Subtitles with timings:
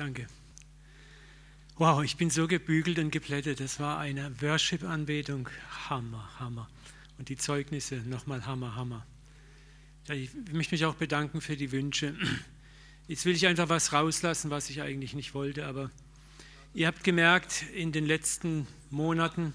[0.00, 0.26] danke.
[1.76, 3.60] Wow, ich bin so gebügelt und geplättet.
[3.60, 5.48] Das war eine Worship-Anbetung.
[5.88, 6.68] Hammer, Hammer.
[7.18, 9.06] Und die Zeugnisse, nochmal Hammer, Hammer.
[10.08, 12.14] Ich möchte mich auch bedanken für die Wünsche.
[13.08, 15.90] Jetzt will ich einfach was rauslassen, was ich eigentlich nicht wollte, aber
[16.72, 19.52] ihr habt gemerkt in den letzten Monaten,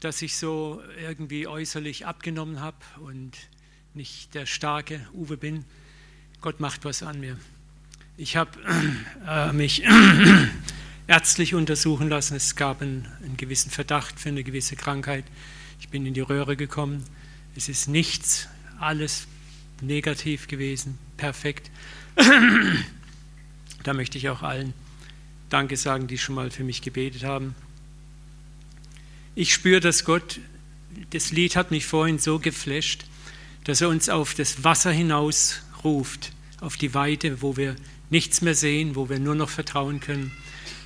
[0.00, 3.36] dass ich so irgendwie äußerlich abgenommen habe und
[3.94, 5.64] nicht der starke Uwe bin.
[6.40, 7.38] Gott macht was an mir.
[8.18, 8.50] Ich habe
[9.26, 9.82] äh, mich
[11.06, 12.36] ärztlich untersuchen lassen.
[12.36, 15.24] Es gab einen, einen, gewissen Verdacht für eine gewisse Krankheit.
[15.80, 17.04] Ich bin in die Röhre gekommen.
[17.56, 18.48] Es ist nichts,
[18.78, 19.26] alles
[19.80, 21.70] negativ gewesen, perfekt.
[23.82, 24.74] da möchte ich auch allen
[25.48, 27.54] Danke sagen, die schon mal für mich gebetet haben.
[29.34, 30.40] Ich spüre, dass Gott,
[31.10, 33.04] das Lied hat mich vorhin so geflasht,
[33.64, 37.76] dass er uns auf das Wasser hinaus ruft, auf die Weite, wo wir
[38.12, 40.30] nichts mehr sehen, wo wir nur noch vertrauen können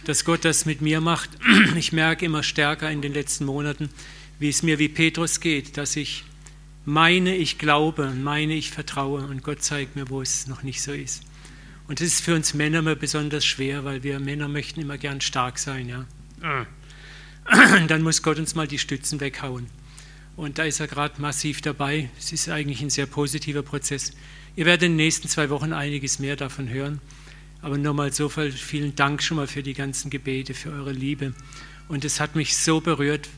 [0.07, 1.31] dass Gott das mit mir macht.
[1.77, 3.91] Ich merke immer stärker in den letzten Monaten,
[4.39, 6.25] wie es mir wie Petrus geht, dass ich
[6.85, 10.93] meine, ich glaube, meine, ich vertraue und Gott zeigt mir, wo es noch nicht so
[10.93, 11.25] ist.
[11.89, 15.21] Und das ist für uns Männer immer besonders schwer, weil wir Männer möchten immer gern
[15.21, 15.89] stark sein.
[15.89, 16.67] Ja?
[17.89, 19.67] Dann muss Gott uns mal die Stützen weghauen.
[20.37, 22.11] Und da ist er gerade massiv dabei.
[22.19, 24.13] Es ist eigentlich ein sehr positiver Prozess.
[24.55, 27.01] Ihr werdet in den nächsten zwei Wochen einiges mehr davon hören.
[27.63, 31.35] Aber nochmal so viel, vielen Dank schon mal für die ganzen Gebete, für eure Liebe.
[31.89, 33.29] Und es hat mich so berührt.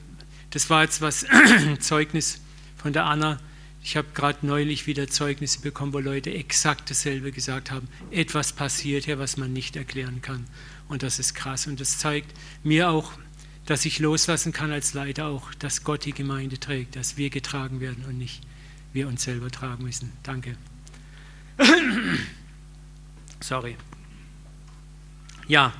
[0.51, 1.27] Das war jetzt was,
[1.81, 2.41] Zeugnis
[2.77, 3.39] von der Anna.
[3.83, 7.89] Ich habe gerade neulich wieder Zeugnisse bekommen, wo Leute exakt dasselbe gesagt haben.
[8.11, 10.47] Etwas passiert hier, was man nicht erklären kann.
[10.89, 11.67] Und das ist krass.
[11.67, 13.13] Und das zeigt mir auch,
[13.67, 17.81] dass ich loslassen kann als Leiter auch, dass Gott die Gemeinde trägt, dass wir getragen
[17.81, 18.43] werden und nicht
[18.93, 20.13] wir uns selber tragen müssen.
[20.23, 20.57] Danke.
[23.41, 23.77] Sorry.
[25.49, 25.73] Ja,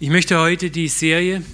[0.00, 1.44] ich möchte heute die Serie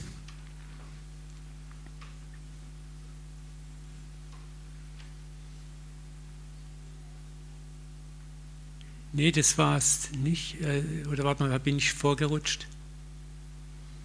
[9.12, 10.61] Nee, das war es nicht.
[10.61, 12.66] Äh, oder warte mal, bin ich vorgerutscht?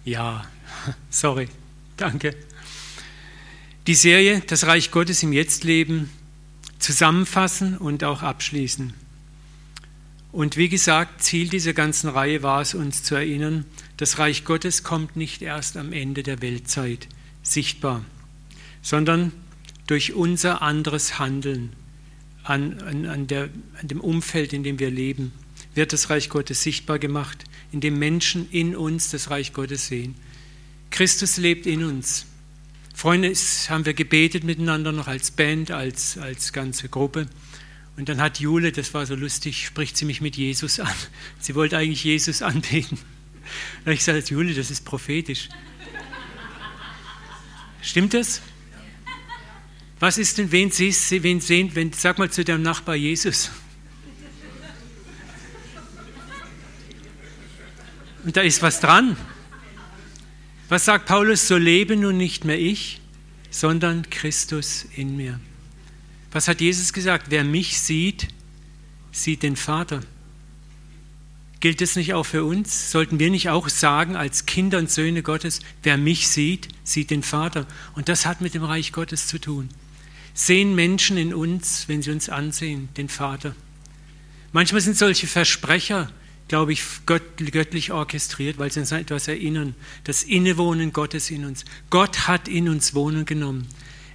[0.04, 0.44] Ja,
[1.10, 1.48] sorry,
[1.96, 2.34] danke.
[3.86, 6.10] Die Serie Das Reich Gottes im Jetztleben
[6.78, 8.92] zusammenfassen und auch abschließen.
[10.34, 13.66] Und wie gesagt, Ziel dieser ganzen Reihe war es, uns zu erinnern,
[13.98, 17.06] das Reich Gottes kommt nicht erst am Ende der Weltzeit
[17.44, 18.04] sichtbar,
[18.82, 19.30] sondern
[19.86, 21.72] durch unser anderes Handeln
[22.42, 23.48] an, an, an, der,
[23.80, 25.30] an dem Umfeld, in dem wir leben,
[25.76, 30.16] wird das Reich Gottes sichtbar gemacht, indem Menschen in uns das Reich Gottes sehen.
[30.90, 32.26] Christus lebt in uns.
[32.92, 33.32] Freunde,
[33.68, 37.28] haben wir gebetet miteinander noch als Band, als, als ganze Gruppe.
[37.96, 40.92] Und dann hat Jule, das war so lustig, spricht sie mich mit Jesus an.
[41.38, 42.98] Sie wollte eigentlich Jesus anbeten.
[43.82, 45.48] Habe ich gesagt, Jule, das ist prophetisch.
[47.82, 48.40] Stimmt das?
[50.00, 53.50] Was ist denn, wen siehst du, wen sehen, wenn, sag mal zu deinem Nachbar Jesus.
[58.24, 59.16] Und da ist was dran.
[60.68, 61.46] Was sagt Paulus?
[61.46, 63.00] So lebe nun nicht mehr ich,
[63.50, 65.38] sondern Christus in mir.
[66.34, 67.26] Was hat Jesus gesagt?
[67.30, 68.26] Wer mich sieht,
[69.12, 70.00] sieht den Vater.
[71.60, 72.90] Gilt das nicht auch für uns?
[72.90, 77.22] Sollten wir nicht auch sagen als Kinder und Söhne Gottes, wer mich sieht, sieht den
[77.22, 77.68] Vater?
[77.94, 79.68] Und das hat mit dem Reich Gottes zu tun.
[80.34, 83.54] Sehen Menschen in uns, wenn sie uns ansehen, den Vater?
[84.52, 86.10] Manchmal sind solche Versprecher,
[86.48, 89.76] glaube ich, göttlich orchestriert, weil sie uns an etwas erinnern.
[90.02, 91.64] Das Innewohnen Gottes in uns.
[91.90, 93.68] Gott hat in uns Wohnen genommen.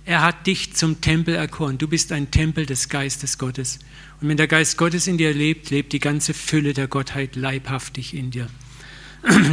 [0.09, 1.78] Er hat dich zum Tempel erkoren.
[1.78, 3.78] Du bist ein Tempel des Geistes Gottes.
[4.20, 8.16] Und wenn der Geist Gottes in dir lebt, lebt die ganze Fülle der Gottheit leibhaftig
[8.16, 8.47] in dir.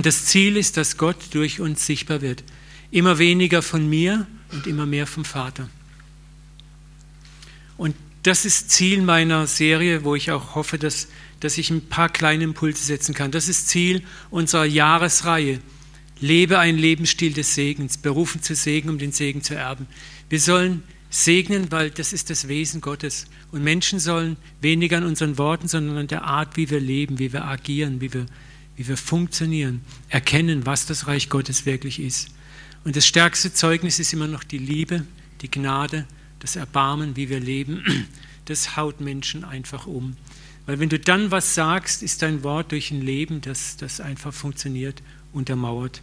[0.02, 2.42] Das Ziel ist, dass Gott durch uns sichtbar wird.
[2.90, 5.68] Immer weniger von mir und immer mehr vom Vater.
[7.76, 11.08] Und das ist Ziel meiner Serie, wo ich auch hoffe, dass,
[11.40, 13.30] dass ich ein paar kleine Impulse setzen kann.
[13.30, 15.60] Das ist Ziel unserer Jahresreihe.
[16.18, 19.86] Lebe ein Lebensstil des Segens, berufen zu Segen, um den Segen zu erben.
[20.28, 23.26] Wir sollen segnen, weil das ist das Wesen Gottes.
[23.52, 27.32] Und Menschen sollen weniger an unseren Worten, sondern an der Art, wie wir leben, wie
[27.32, 28.26] wir agieren, wie wir,
[28.76, 32.28] wie wir funktionieren, erkennen, was das Reich Gottes wirklich ist.
[32.84, 35.04] Und das stärkste Zeugnis ist immer noch die Liebe,
[35.40, 36.06] die Gnade,
[36.40, 37.82] das Erbarmen, wie wir leben.
[38.44, 40.16] Das haut Menschen einfach um.
[40.66, 44.32] Weil wenn du dann was sagst, ist dein Wort durch ein Leben, das, das einfach
[44.32, 45.02] funktioniert,
[45.32, 46.00] untermauert.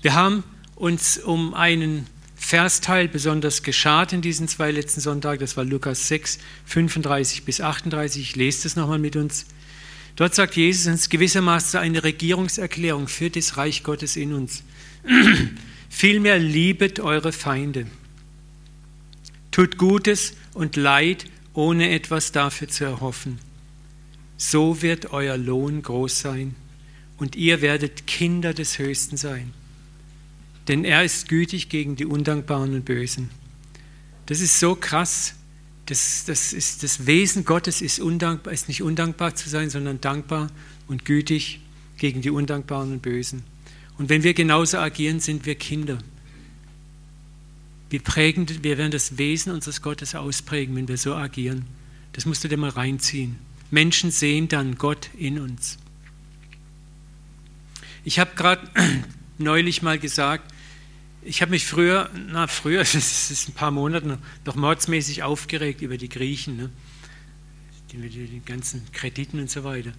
[0.00, 0.44] Wir haben
[0.80, 2.06] uns um einen
[2.36, 5.40] Versteil besonders geschart in diesen zwei letzten Sonntagen.
[5.40, 8.22] Das war Lukas 6, 35 bis 38.
[8.22, 9.44] Ich lese das nochmal mit uns.
[10.16, 14.62] Dort sagt Jesus uns gewissermaßen eine Regierungserklärung für das Reich Gottes in uns.
[15.90, 17.86] Vielmehr liebet eure Feinde.
[19.50, 23.38] Tut Gutes und Leid, ohne etwas dafür zu erhoffen.
[24.38, 26.54] So wird euer Lohn groß sein
[27.18, 29.52] und ihr werdet Kinder des Höchsten sein.
[30.70, 33.28] Denn er ist gütig gegen die Undankbaren und Bösen.
[34.26, 35.34] Das ist so krass.
[35.86, 40.48] Das, das, ist, das Wesen Gottes ist, undankbar, ist nicht undankbar zu sein, sondern dankbar
[40.86, 41.58] und gütig
[41.96, 43.42] gegen die Undankbaren und Bösen.
[43.98, 45.98] Und wenn wir genauso agieren, sind wir Kinder.
[47.88, 51.66] Wir, prägen, wir werden das Wesen unseres Gottes ausprägen, wenn wir so agieren.
[52.12, 53.40] Das musst du dir mal reinziehen.
[53.72, 55.78] Menschen sehen dann Gott in uns.
[58.04, 58.70] Ich habe gerade
[59.38, 60.54] neulich mal gesagt,
[61.22, 65.98] ich habe mich früher, na früher, das ist ein paar Monate noch mordsmäßig aufgeregt über
[65.98, 66.70] die Griechen, ne?
[67.92, 69.92] die, die, die ganzen Krediten und so weiter.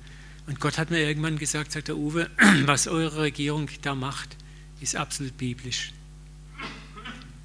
[0.47, 2.29] Und Gott hat mir irgendwann gesagt, sagt der Uwe,
[2.65, 4.35] was eure Regierung da macht,
[4.79, 5.93] ist absolut biblisch.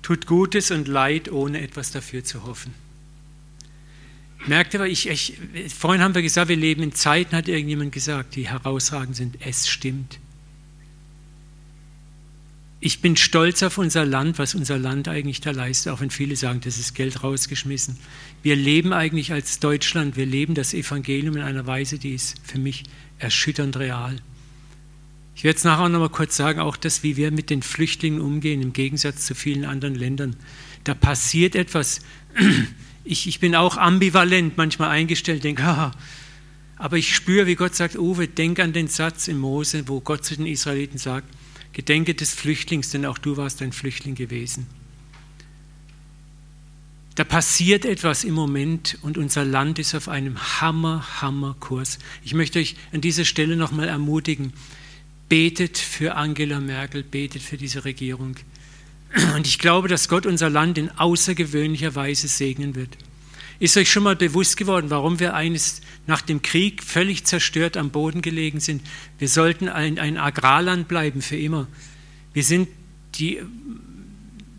[0.03, 2.73] Tut Gutes und Leid, ohne etwas dafür zu hoffen.
[4.47, 5.37] Merkt ihr, ich, ich,
[5.77, 9.39] vorhin haben wir gesagt, wir leben in Zeiten, hat irgendjemand gesagt, die herausragend sind.
[9.41, 10.21] Es stimmt.
[12.79, 16.37] Ich bin stolz auf unser Land, was unser Land eigentlich da leistet, auch wenn viele
[16.37, 17.97] sagen, das ist Geld rausgeschmissen.
[18.43, 22.59] Wir leben eigentlich als Deutschland, wir leben das Evangelium in einer Weise, die ist für
[22.59, 22.85] mich
[23.19, 24.21] erschütternd real.
[25.35, 28.21] Ich werde es nachher noch mal kurz sagen, auch das, wie wir mit den Flüchtlingen
[28.21, 30.37] umgehen, im Gegensatz zu vielen anderen Ländern.
[30.85, 32.01] Da passiert etwas.
[33.09, 35.93] Ich, ich bin auch ambivalent manchmal eingestellt, denke, ah,
[36.75, 40.25] aber ich spüre, wie Gott sagt, Uwe, denk an den Satz in Mose, wo Gott
[40.25, 41.29] zu den Israeliten sagt,
[41.77, 44.67] gedenke des Flüchtlings, denn auch du warst ein Flüchtling gewesen.
[47.17, 51.99] Da passiert etwas im Moment und unser Land ist auf einem Hammer, Hammer Kurs.
[52.25, 54.55] Ich möchte euch an dieser Stelle nochmal ermutigen,
[55.29, 58.37] betet für Angela Merkel, betet für diese Regierung.
[59.35, 62.97] Und ich glaube, dass Gott unser Land in außergewöhnlicher Weise segnen wird.
[63.59, 67.91] Ist euch schon mal bewusst geworden, warum wir eines nach dem Krieg völlig zerstört am
[67.91, 68.83] Boden gelegen sind?
[69.19, 71.67] Wir sollten ein, ein Agrarland bleiben für immer.
[72.35, 72.69] Wir sind
[73.15, 73.41] die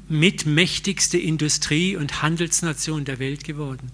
[0.10, 3.92] mitmächtigste Industrie- und Handelsnation der Welt geworden.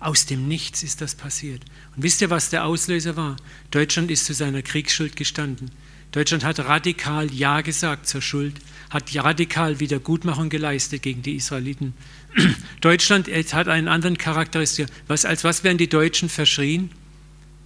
[0.00, 1.62] Aus dem Nichts ist das passiert.
[1.96, 3.36] Und wisst ihr, was der Auslöser war?
[3.70, 5.70] Deutschland ist zu seiner Kriegsschuld gestanden.
[6.12, 8.60] Deutschland hat radikal Ja gesagt zur Schuld,
[8.90, 11.94] hat radikal Wiedergutmachung geleistet gegen die Israeliten.
[12.80, 14.86] Deutschland hat einen anderen Charakteristik.
[15.06, 16.90] Was, als was werden die Deutschen verschrien?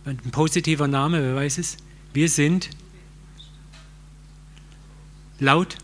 [0.04, 1.76] Ein positiver Name, wer weiß es?
[2.12, 2.70] Wir sind
[5.38, 5.76] laut?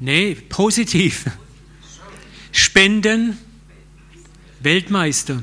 [0.00, 1.26] Nee, positiv.
[2.50, 3.36] Spenden,
[4.60, 5.42] Weltmeister.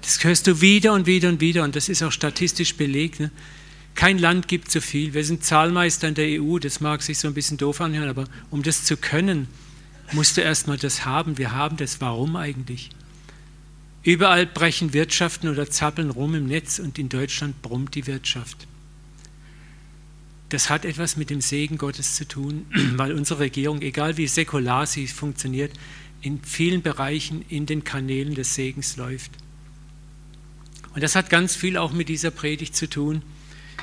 [0.00, 3.20] Das hörst du wieder und wieder und wieder und das ist auch statistisch belegt.
[3.20, 3.30] Ne?
[4.00, 5.12] Kein Land gibt so viel.
[5.12, 8.24] Wir sind Zahlmeister in der EU, das mag sich so ein bisschen doof anhören, aber
[8.48, 9.46] um das zu können,
[10.12, 11.36] musst du erstmal das haben.
[11.36, 12.00] Wir haben das.
[12.00, 12.88] Warum eigentlich?
[14.02, 18.66] Überall brechen Wirtschaften oder zappeln rum im Netz und in Deutschland brummt die Wirtschaft.
[20.48, 22.64] Das hat etwas mit dem Segen Gottes zu tun,
[22.96, 25.72] weil unsere Regierung, egal wie säkular sie funktioniert,
[26.22, 29.32] in vielen Bereichen in den Kanälen des Segens läuft.
[30.94, 33.20] Und das hat ganz viel auch mit dieser Predigt zu tun.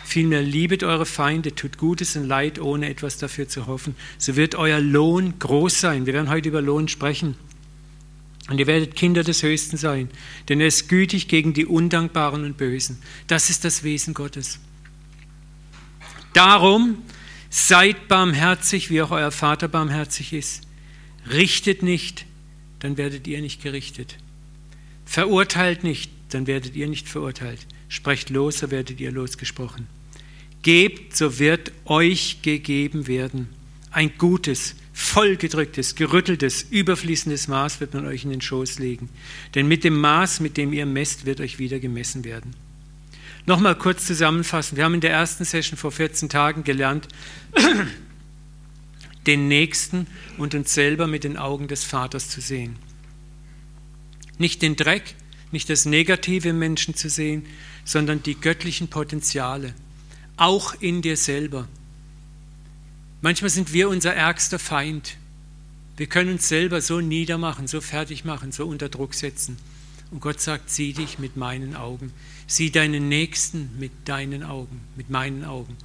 [0.07, 3.93] Vielmehr liebet eure Feinde, tut Gutes und Leid, ohne etwas dafür zu hoffen.
[4.17, 6.05] So wird euer Lohn groß sein.
[6.05, 7.35] Wir werden heute über Lohn sprechen.
[8.49, 10.09] Und ihr werdet Kinder des Höchsten sein,
[10.47, 12.99] denn er ist gütig gegen die Undankbaren und Bösen.
[13.27, 14.59] Das ist das Wesen Gottes.
[16.31, 16.99] Darum
[17.49, 20.63] seid barmherzig, wie auch euer Vater barmherzig ist.
[21.29, 22.25] Richtet nicht,
[22.79, 24.15] dann werdet ihr nicht gerichtet.
[25.03, 27.67] Verurteilt nicht, dann werdet ihr nicht verurteilt.
[27.89, 29.87] Sprecht los, so werdet ihr losgesprochen.
[30.61, 33.49] Gebt, so wird euch gegeben werden.
[33.91, 39.09] Ein gutes, vollgedrücktes, gerütteltes, überfließendes Maß wird man euch in den Schoß legen.
[39.55, 42.55] Denn mit dem Maß, mit dem ihr messt, wird euch wieder gemessen werden.
[43.45, 44.75] Nochmal kurz zusammenfassen.
[44.75, 47.07] Wir haben in der ersten Session vor 14 Tagen gelernt,
[49.25, 52.75] den Nächsten und uns selber mit den Augen des Vaters zu sehen.
[54.37, 55.15] Nicht den Dreck,
[55.51, 57.45] nicht das Negative im Menschen zu sehen,
[57.85, 59.73] sondern die göttlichen Potenziale,
[60.35, 61.67] auch in dir selber.
[63.21, 65.17] Manchmal sind wir unser ärgster Feind.
[65.95, 69.57] Wir können uns selber so niedermachen, so fertig machen, so unter Druck setzen.
[70.11, 72.13] Und Gott sagt, sieh dich mit meinen Augen.
[72.45, 75.75] Sieh deinen Nächsten mit deinen Augen, mit meinen Augen.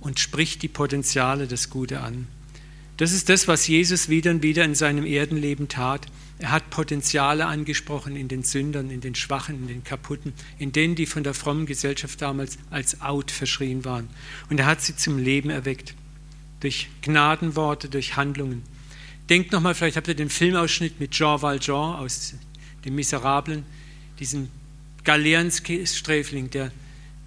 [0.00, 2.26] Und sprich die Potenziale, das Gute an.
[2.96, 6.06] Das ist das, was Jesus wieder und wieder in seinem Erdenleben tat.
[6.38, 10.94] Er hat Potenziale angesprochen in den Sündern, in den Schwachen, in den Kaputten, in denen,
[10.94, 14.08] die von der frommen Gesellschaft damals als out verschrien waren.
[14.50, 15.94] Und er hat sie zum Leben erweckt.
[16.60, 18.62] Durch Gnadenworte, durch Handlungen.
[19.30, 22.34] Denkt nochmal, vielleicht habt ihr den Filmausschnitt mit Jean Valjean aus
[22.84, 23.64] dem Miserablen,
[24.20, 24.48] diesem
[25.04, 26.70] Galeerensträfling, der,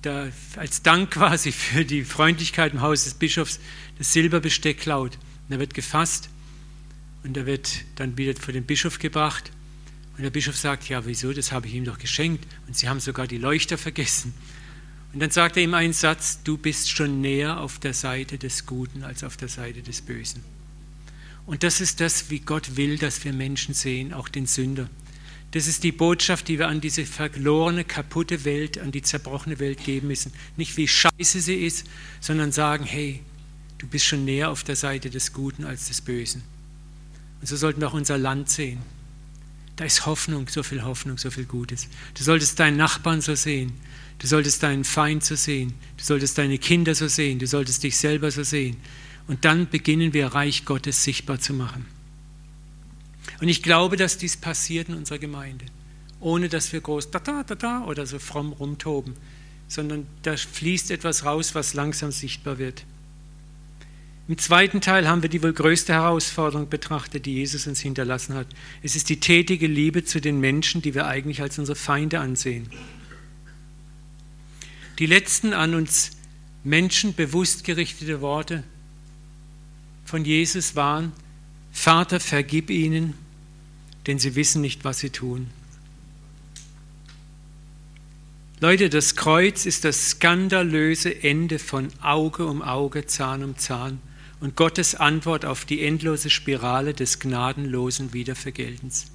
[0.03, 3.59] der als Dank quasi für die Freundlichkeit im Haus des Bischofs
[3.97, 5.17] das Silberbesteck klaut.
[5.47, 6.29] Und er wird gefasst
[7.23, 9.51] und er wird dann wieder vor den Bischof gebracht.
[10.17, 12.45] Und der Bischof sagt, ja, wieso, das habe ich ihm doch geschenkt.
[12.67, 14.33] Und sie haben sogar die Leuchter vergessen.
[15.13, 18.65] Und dann sagt er ihm einen Satz, du bist schon näher auf der Seite des
[18.65, 20.43] Guten als auf der Seite des Bösen.
[21.45, 24.87] Und das ist das, wie Gott will, dass wir Menschen sehen, auch den Sünder.
[25.51, 29.83] Das ist die Botschaft, die wir an diese verlorene, kaputte Welt, an die zerbrochene Welt
[29.83, 30.31] geben müssen.
[30.57, 31.87] Nicht wie scheiße sie ist,
[32.19, 33.21] sondern sagen, hey,
[33.79, 36.43] du bist schon näher auf der Seite des Guten als des Bösen.
[37.41, 38.79] Und so sollten wir auch unser Land sehen.
[39.75, 41.87] Da ist Hoffnung, so viel Hoffnung, so viel Gutes.
[42.13, 43.71] Du solltest deinen Nachbarn so sehen.
[44.19, 45.73] Du solltest deinen Feind so sehen.
[45.97, 47.39] Du solltest deine Kinder so sehen.
[47.39, 48.75] Du solltest dich selber so sehen.
[49.27, 51.85] Und dann beginnen wir Reich Gottes sichtbar zu machen.
[53.39, 55.65] Und ich glaube, dass dies passiert in unserer Gemeinde,
[56.19, 59.13] ohne dass wir groß da da da da oder so fromm rumtoben,
[59.67, 62.83] sondern da fließt etwas raus, was langsam sichtbar wird.
[64.29, 68.45] Im zweiten Teil haben wir die wohl größte Herausforderung betrachtet, die Jesus uns hinterlassen hat.
[68.83, 72.69] Es ist die tätige Liebe zu den Menschen, die wir eigentlich als unsere Feinde ansehen.
[74.99, 76.11] Die letzten an uns
[76.63, 78.63] Menschen bewusst gerichtete Worte
[80.05, 81.11] von Jesus waren,
[81.71, 83.15] Vater, vergib ihnen,
[84.05, 85.47] denn sie wissen nicht, was sie tun.
[88.59, 93.99] Leute, das Kreuz ist das skandalöse Ende von Auge um Auge, Zahn um Zahn
[94.39, 99.07] und Gottes Antwort auf die endlose Spirale des gnadenlosen Wiedervergeltens.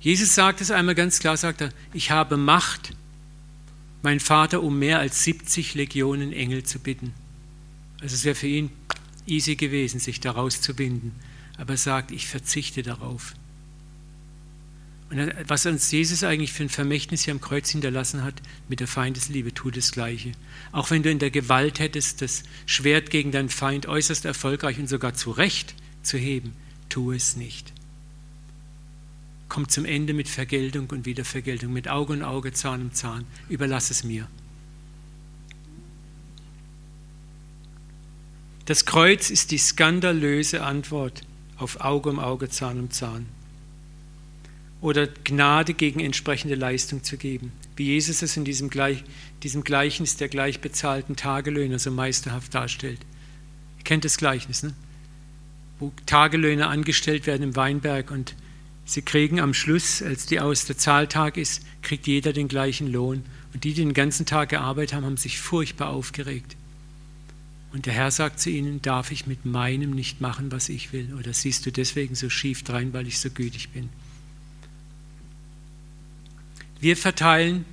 [0.00, 2.92] Jesus sagt es einmal ganz klar, sagt er, ich habe Macht,
[4.02, 7.12] mein Vater um mehr als 70 Legionen Engel zu bitten.
[8.00, 8.70] Also es wäre für ihn
[9.26, 11.14] easy gewesen, sich daraus zu binden.
[11.56, 13.34] Aber er sagt, ich verzichte darauf.
[15.10, 18.34] Und was uns Jesus eigentlich für ein Vermächtnis hier am Kreuz hinterlassen hat,
[18.68, 20.32] mit der Feindesliebe, tut das Gleiche.
[20.70, 24.88] Auch wenn du in der Gewalt hättest, das Schwert gegen deinen Feind äußerst erfolgreich und
[24.88, 26.54] sogar zu Recht zu heben,
[26.90, 27.72] tu es nicht.
[29.48, 33.24] Komm zum Ende mit Vergeltung und Wiedervergeltung, mit Auge und Auge, Zahn um Zahn.
[33.48, 34.28] Überlass es mir.
[38.66, 41.22] Das Kreuz ist die skandalöse Antwort
[41.56, 43.24] auf Auge um Auge, Zahn um Zahn
[44.80, 47.52] oder Gnade gegen entsprechende Leistung zu geben.
[47.76, 49.04] Wie Jesus es in diesem, Gleich,
[49.42, 53.00] diesem Gleichnis der gleich bezahlten Tagelöhner so meisterhaft darstellt.
[53.78, 54.74] Ihr kennt das Gleichnis, ne?
[55.80, 58.34] wo Tagelöhner angestellt werden im Weinberg und
[58.84, 63.22] sie kriegen am Schluss, als die aus der Zahltag ist, kriegt jeder den gleichen Lohn.
[63.54, 66.56] Und die, die den ganzen Tag gearbeitet haben, haben sich furchtbar aufgeregt.
[67.72, 71.14] Und der Herr sagt zu ihnen, darf ich mit meinem nicht machen, was ich will?
[71.18, 73.90] Oder siehst du deswegen so schief drein, weil ich so gütig bin?
[76.80, 77.64] Wir verteilen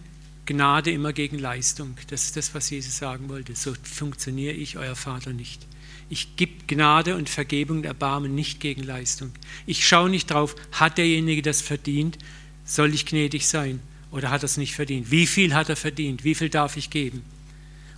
[0.45, 1.95] Gnade immer gegen Leistung.
[2.09, 3.55] Das ist das, was Jesus sagen wollte.
[3.55, 5.65] So funktioniere ich, euer Vater, nicht.
[6.09, 9.31] Ich gebe Gnade und Vergebung und Erbarmen nicht gegen Leistung.
[9.65, 12.19] Ich schaue nicht drauf, hat derjenige das verdient,
[12.63, 13.79] soll ich gnädig sein
[14.11, 15.09] oder hat er es nicht verdient?
[15.09, 16.23] Wie viel hat er verdient?
[16.23, 17.23] Wie viel darf ich geben?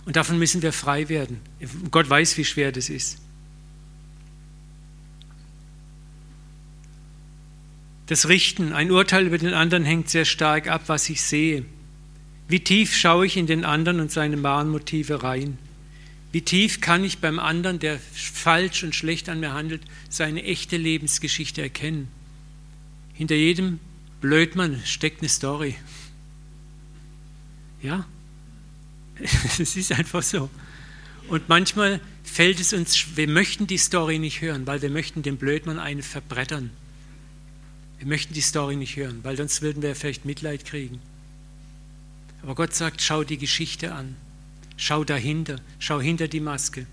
[0.06, 1.40] Und davon müssen wir frei werden.
[1.90, 3.18] Gott weiß, wie schwer das ist.
[8.08, 11.64] Das Richten, ein Urteil über den anderen hängt sehr stark ab, was ich sehe.
[12.48, 15.58] Wie tief schaue ich in den anderen und seine wahren Motive rein?
[16.32, 20.78] Wie tief kann ich beim anderen, der falsch und schlecht an mir handelt, seine echte
[20.78, 22.08] Lebensgeschichte erkennen?
[23.12, 23.78] Hinter jedem
[24.22, 25.74] Blödmann steckt eine Story.
[27.82, 28.06] Ja,
[29.58, 30.48] es ist einfach so.
[31.28, 35.36] Und manchmal fällt es uns, wir möchten die Story nicht hören, weil wir möchten dem
[35.36, 36.70] Blödmann eine verbrettern.
[37.98, 41.00] Wir möchten die Story nicht hören, weil sonst würden wir vielleicht Mitleid kriegen.
[42.42, 44.16] Aber Gott sagt, schau die Geschichte an.
[44.76, 46.86] Schau dahinter, schau hinter die Maske.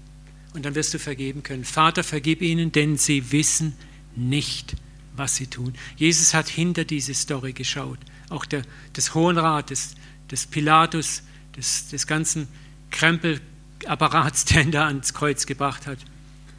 [0.54, 1.66] Und dann wirst du vergeben können.
[1.66, 3.74] Vater, vergib ihnen, denn sie wissen
[4.16, 4.76] nicht,
[5.16, 5.76] was sie tun.
[5.98, 8.00] Jesus hat hinter diese Story geschaut.
[8.30, 8.64] Auch der,
[8.96, 9.96] des Hohen Rates,
[10.32, 11.22] des Pilatus,
[11.56, 12.48] des, des ganzen
[12.90, 16.00] Krempelapparats, der ihn da ans Kreuz gebracht hat.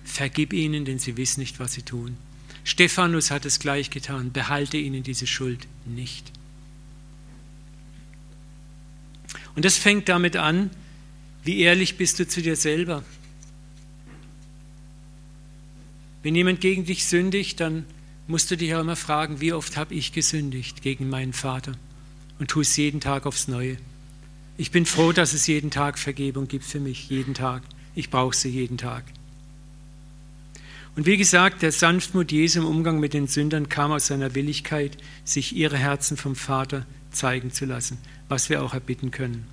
[0.04, 2.16] Vergib ihnen, denn sie wissen nicht, was sie tun.
[2.66, 4.32] Stephanus hat es gleich getan.
[4.32, 6.32] Behalte ihnen diese Schuld nicht.
[9.54, 10.70] Und das fängt damit an,
[11.44, 13.04] wie ehrlich bist du zu dir selber.
[16.24, 17.84] Wenn jemand gegen dich sündigt, dann
[18.26, 21.72] musst du dich auch immer fragen, wie oft habe ich gesündigt gegen meinen Vater
[22.40, 23.76] und tue es jeden Tag aufs Neue.
[24.58, 27.62] Ich bin froh, dass es jeden Tag Vergebung gibt für mich, jeden Tag.
[27.94, 29.04] Ich brauche sie jeden Tag.
[30.96, 34.96] Und wie gesagt, der Sanftmut Jesu im Umgang mit den Sündern kam aus seiner Willigkeit,
[35.24, 37.98] sich ihre Herzen vom Vater zeigen zu lassen,
[38.28, 39.46] was wir auch erbitten können.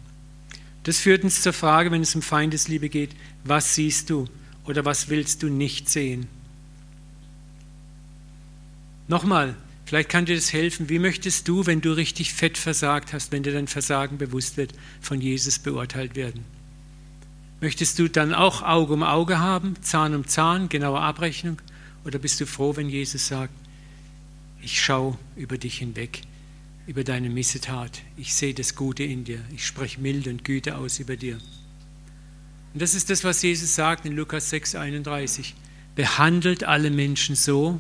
[0.83, 3.11] Das führt uns zur Frage, wenn es um Feindesliebe geht,
[3.43, 4.25] was siehst du
[4.65, 6.27] oder was willst du nicht sehen?
[9.09, 10.87] Nochmal, vielleicht kann dir das helfen.
[10.87, 14.73] Wie möchtest du, wenn du richtig fett versagt hast, wenn dir dein Versagen bewusst wird,
[15.01, 16.45] von Jesus beurteilt werden?
[17.63, 21.61] Möchtest du dann auch Auge um Auge haben, Zahn um Zahn, genaue Abrechnung?
[22.03, 23.53] Oder bist du froh, wenn Jesus sagt,
[24.61, 26.23] ich schaue über dich hinweg,
[26.87, 30.99] über deine Missetat, ich sehe das Gute in dir, ich spreche Milde und Güte aus
[30.99, 31.35] über dir.
[32.73, 35.55] Und das ist das, was Jesus sagt in Lukas 6, 31.
[35.95, 37.79] Behandelt alle Menschen so,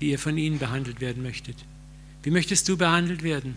[0.00, 1.58] wie ihr von ihnen behandelt werden möchtet.
[2.24, 3.54] Wie möchtest du behandelt werden?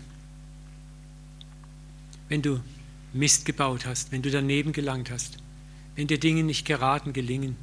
[2.28, 2.60] Wenn du
[3.12, 5.38] Mist gebaut hast, wenn du daneben gelangt hast,
[5.96, 7.56] wenn dir Dinge nicht geraten gelingen,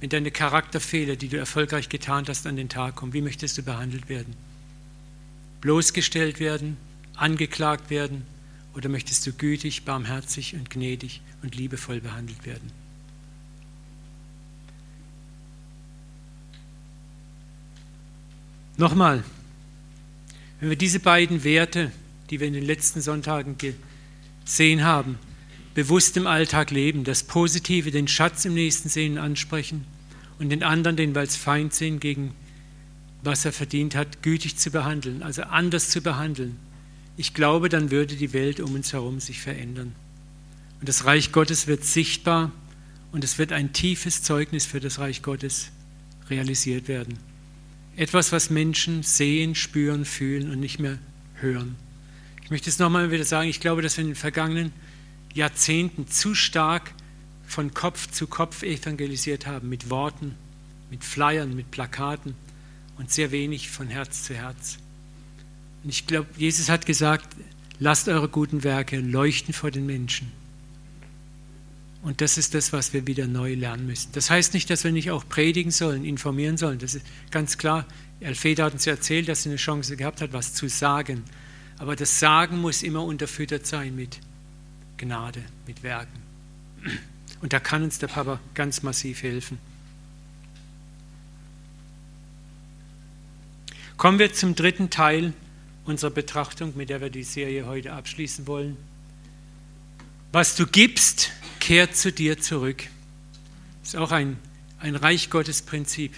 [0.00, 3.62] wenn deine Charakterfehler, die du erfolgreich getan hast, an den Tag kommen, wie möchtest du
[3.62, 4.34] behandelt werden?
[5.60, 6.76] Bloßgestellt werden,
[7.14, 8.26] angeklagt werden
[8.74, 12.70] oder möchtest du gütig, barmherzig und gnädig und liebevoll behandelt werden?
[18.76, 19.24] Nochmal,
[20.60, 21.90] wenn wir diese beiden Werte,
[22.28, 23.56] die wir in den letzten Sonntagen
[24.46, 25.18] sehen haben,
[25.74, 29.84] bewusst im Alltag leben, das Positive, den Schatz im Nächsten sehen, ansprechen
[30.38, 32.32] und den anderen, den wir als Feind sehen, gegen
[33.22, 36.56] was er verdient hat, gütig zu behandeln, also anders zu behandeln.
[37.16, 39.94] Ich glaube, dann würde die Welt um uns herum sich verändern.
[40.80, 42.52] Und das Reich Gottes wird sichtbar
[43.12, 45.70] und es wird ein tiefes Zeugnis für das Reich Gottes
[46.30, 47.18] realisiert werden.
[47.96, 50.98] Etwas, was Menschen sehen, spüren, fühlen und nicht mehr
[51.34, 51.76] hören.
[52.46, 54.72] Ich möchte es nochmal wieder sagen, ich glaube, dass wir in den vergangenen
[55.34, 56.92] Jahrzehnten zu stark
[57.44, 60.36] von Kopf zu Kopf evangelisiert haben, mit Worten,
[60.88, 62.36] mit Flyern, mit Plakaten
[62.98, 64.78] und sehr wenig von Herz zu Herz.
[65.82, 67.26] Und ich glaube, Jesus hat gesagt,
[67.80, 70.30] lasst eure guten Werke leuchten vor den Menschen.
[72.02, 74.12] Und das ist das, was wir wieder neu lernen müssen.
[74.12, 76.78] Das heißt nicht, dass wir nicht auch predigen sollen, informieren sollen.
[76.78, 77.86] Das ist ganz klar.
[78.20, 81.24] Elfriede hat uns erzählt, dass sie eine Chance gehabt hat, was zu sagen.
[81.78, 84.18] Aber das Sagen muss immer unterfüttert sein mit
[84.96, 86.22] Gnade, mit Werken.
[87.42, 89.58] Und da kann uns der Papa ganz massiv helfen.
[93.96, 95.32] Kommen wir zum dritten Teil
[95.84, 98.76] unserer Betrachtung, mit der wir die Serie heute abschließen wollen.
[100.32, 102.84] Was du gibst, kehrt zu dir zurück.
[103.80, 104.38] Das ist auch ein,
[104.78, 106.14] ein Reich Gottes Prinzip.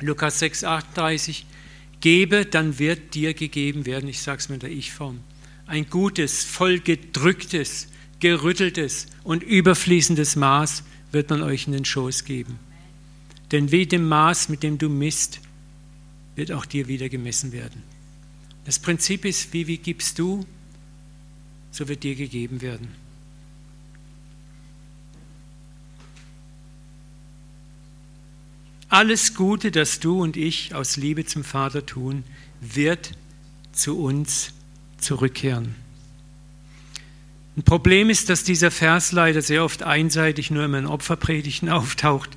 [0.00, 1.46] Lukas 6, 38.
[2.00, 5.20] Gebe, dann wird dir gegeben werden, ich sage es mit der Ich-Form,
[5.66, 7.88] ein gutes, vollgedrücktes,
[8.20, 10.82] gerütteltes und überfließendes Maß
[11.12, 12.58] wird man euch in den Schoß geben.
[13.52, 15.40] Denn wie dem Maß, mit dem du misst,
[16.36, 17.82] wird auch dir wieder gemessen werden.
[18.64, 20.44] Das Prinzip ist, wie, wie gibst du,
[21.70, 22.88] so wird dir gegeben werden.
[28.90, 32.24] Alles Gute, das du und ich aus Liebe zum Vater tun,
[32.62, 33.12] wird
[33.70, 34.52] zu uns
[34.96, 35.74] zurückkehren.
[37.58, 42.30] Ein Problem ist, dass dieser Vers leider sehr oft einseitig nur in meinen Opferpredigten auftaucht,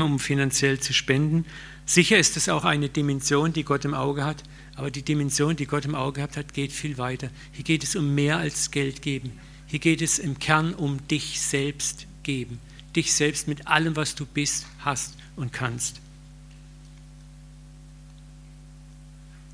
[0.00, 1.44] um finanziell zu spenden.
[1.86, 4.42] Sicher ist es auch eine Dimension, die Gott im Auge hat,
[4.74, 7.30] aber die Dimension, die Gott im Auge hat, geht viel weiter.
[7.52, 9.30] Hier geht es um mehr als Geld geben.
[9.68, 12.58] Hier geht es im Kern um dich selbst geben.
[12.96, 16.00] Dich selbst mit allem, was du bist, hast und kannst.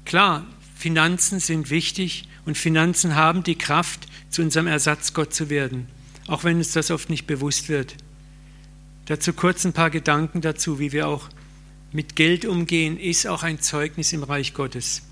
[0.05, 5.87] Klar, Finanzen sind wichtig und Finanzen haben die Kraft, zu unserem Ersatzgott zu werden,
[6.27, 7.94] auch wenn uns das oft nicht bewusst wird.
[9.07, 11.29] Dazu kurz ein paar Gedanken dazu, wie wir auch
[11.92, 15.03] mit Geld umgehen, ist auch ein Zeugnis im Reich Gottes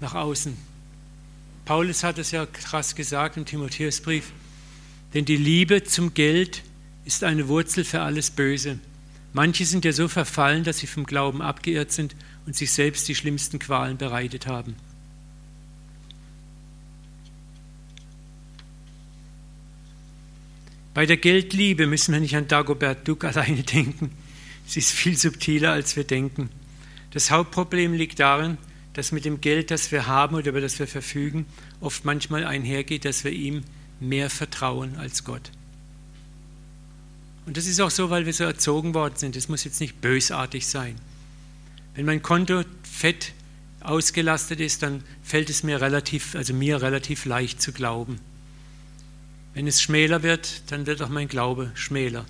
[0.00, 0.56] nach außen.
[1.64, 4.32] Paulus hat es ja krass gesagt im Timotheusbrief,
[5.14, 6.62] denn die Liebe zum Geld
[7.04, 8.78] ist eine Wurzel für alles Böse.
[9.32, 12.14] Manche sind ja so verfallen, dass sie vom Glauben abgeirrt sind
[12.46, 14.76] und sich selbst die schlimmsten Qualen bereitet haben.
[20.94, 24.10] Bei der Geldliebe müssen wir nicht an Dagobert Duck alleine denken.
[24.66, 26.50] Sie ist viel subtiler, als wir denken.
[27.12, 28.58] Das Hauptproblem liegt darin,
[28.92, 31.46] dass mit dem Geld, das wir haben oder über das wir verfügen,
[31.80, 33.64] oft manchmal einhergeht, dass wir ihm
[34.00, 35.50] mehr vertrauen als Gott.
[37.46, 39.36] Und das ist auch so, weil wir so erzogen worden sind.
[39.36, 40.96] Es muss jetzt nicht bösartig sein.
[41.94, 43.32] Wenn mein Konto fett
[43.80, 48.20] ausgelastet ist, dann fällt es mir relativ, also mir relativ leicht zu glauben.
[49.54, 52.24] Wenn es schmäler wird, dann wird auch mein Glaube schmäler.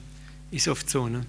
[0.50, 1.26] Ist oft so, ne?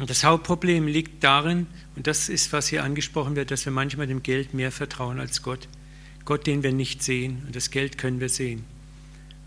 [0.00, 4.06] Und das Hauptproblem liegt darin, und das ist, was hier angesprochen wird, dass wir manchmal
[4.06, 5.68] dem Geld mehr vertrauen als Gott.
[6.24, 8.64] Gott, den wir nicht sehen, und das Geld können wir sehen.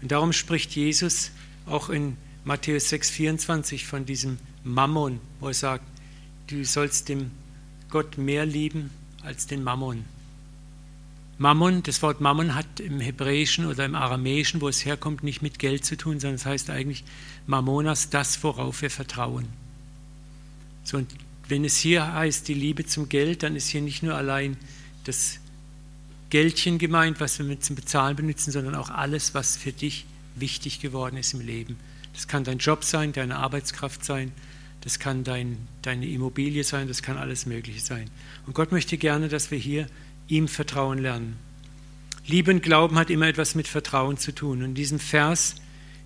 [0.02, 1.32] Und darum spricht Jesus
[1.66, 5.86] auch in Matthäus 6,24 von diesem Mammon, wo er sagt,
[6.48, 7.32] du sollst dem
[7.90, 8.92] Gott mehr lieben
[9.24, 10.06] als den Mammon.
[11.38, 15.60] Mammon, das Wort Mammon hat im Hebräischen oder im Aramäischen, wo es herkommt, nicht mit
[15.60, 17.04] Geld zu tun, sondern es heißt eigentlich
[17.46, 19.48] Mammonas, das, worauf wir vertrauen.
[20.84, 21.14] So, und
[21.50, 24.56] wenn es hier heißt, die Liebe zum Geld, dann ist hier nicht nur allein
[25.04, 25.40] das
[26.30, 30.80] Geldchen gemeint, was wir mit zum Bezahlen benutzen, sondern auch alles, was für dich wichtig
[30.80, 31.78] geworden ist im Leben.
[32.14, 34.32] Das kann dein Job sein, deine Arbeitskraft sein,
[34.82, 38.10] das kann dein, deine Immobilie sein, das kann alles Mögliche sein.
[38.46, 39.88] Und Gott möchte gerne, dass wir hier
[40.28, 41.38] ihm Vertrauen lernen.
[42.28, 44.60] Liebe und Glauben hat immer etwas mit Vertrauen zu tun.
[44.60, 45.56] Und in diesem Vers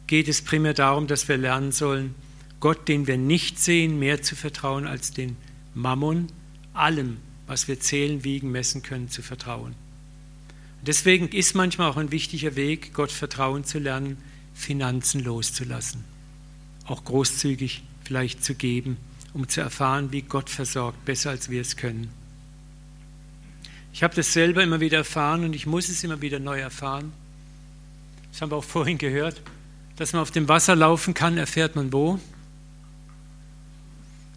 [0.07, 2.15] geht es primär darum, dass wir lernen sollen,
[2.59, 5.37] Gott, den wir nicht sehen, mehr zu vertrauen als den
[5.73, 6.27] Mammon,
[6.73, 9.75] allem, was wir zählen, wiegen, messen können, zu vertrauen.
[10.85, 14.17] Deswegen ist manchmal auch ein wichtiger Weg, Gott Vertrauen zu lernen,
[14.53, 16.03] Finanzen loszulassen.
[16.85, 18.97] Auch großzügig vielleicht zu geben,
[19.33, 22.09] um zu erfahren, wie Gott versorgt, besser als wir es können.
[23.93, 27.11] Ich habe das selber immer wieder erfahren und ich muss es immer wieder neu erfahren.
[28.31, 29.41] Das haben wir auch vorhin gehört.
[29.97, 32.19] Dass man auf dem Wasser laufen kann, erfährt man wo?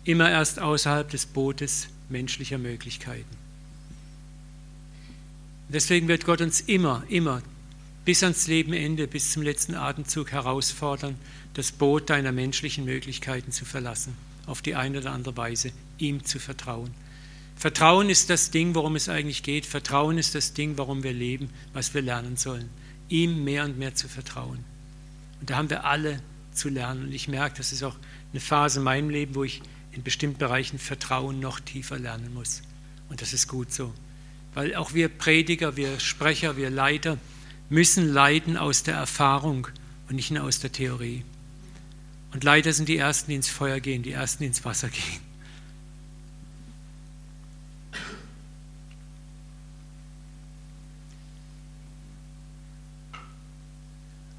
[0.05, 3.42] Immer erst außerhalb des Bootes menschlicher Möglichkeiten.
[5.73, 7.43] Deswegen wird Gott uns immer, immer
[8.05, 11.17] bis ans Lebenende, bis zum letzten Atemzug herausfordern,
[11.55, 16.39] das Boot deiner menschlichen Möglichkeiten zu verlassen, auf die eine oder andere Weise, ihm zu
[16.39, 16.93] vertrauen.
[17.57, 19.67] Vertrauen ist das Ding, worum es eigentlich geht.
[19.67, 22.69] Vertrauen ist das Ding, warum wir leben, was wir lernen sollen.
[23.09, 24.65] Ihm mehr und mehr zu vertrauen.
[25.41, 26.21] Und da haben wir alle
[26.53, 27.05] zu lernen.
[27.05, 27.97] Und ich merke, das ist auch
[28.33, 32.63] eine Phase in meinem Leben, wo ich in bestimmten Bereichen Vertrauen noch tiefer lernen muss.
[33.09, 33.93] Und das ist gut so.
[34.55, 37.19] Weil auch wir Prediger, wir Sprecher, wir Leiter
[37.71, 39.69] müssen leiden aus der Erfahrung
[40.09, 41.25] und nicht nur aus der Theorie.
[42.33, 45.21] Und Leiter sind die Ersten, die ins Feuer gehen, die Ersten, die ins Wasser gehen.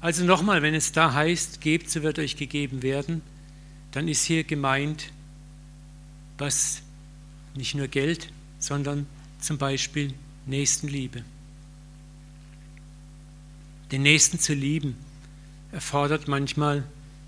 [0.00, 3.22] Also nochmal, wenn es da heißt, gebt, so wird euch gegeben werden,
[3.90, 5.12] dann ist hier gemeint,
[6.36, 6.82] was
[7.54, 9.06] nicht nur Geld, sondern
[9.44, 10.14] zum Beispiel
[10.46, 11.22] Nächstenliebe.
[13.92, 14.96] Den Nächsten zu lieben
[15.70, 16.84] erfordert manchmal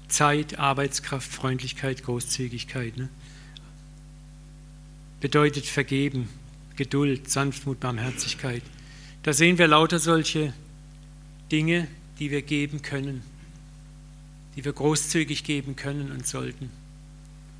[0.08, 2.96] Zeit, Arbeitskraft, Freundlichkeit, Großzügigkeit.
[2.96, 3.10] Ne?
[5.20, 6.28] Bedeutet vergeben,
[6.76, 8.62] Geduld, Sanftmut, Barmherzigkeit.
[9.22, 10.54] Da sehen wir lauter solche
[11.52, 11.86] Dinge,
[12.18, 13.22] die wir geben können,
[14.54, 16.70] die wir großzügig geben können und sollten.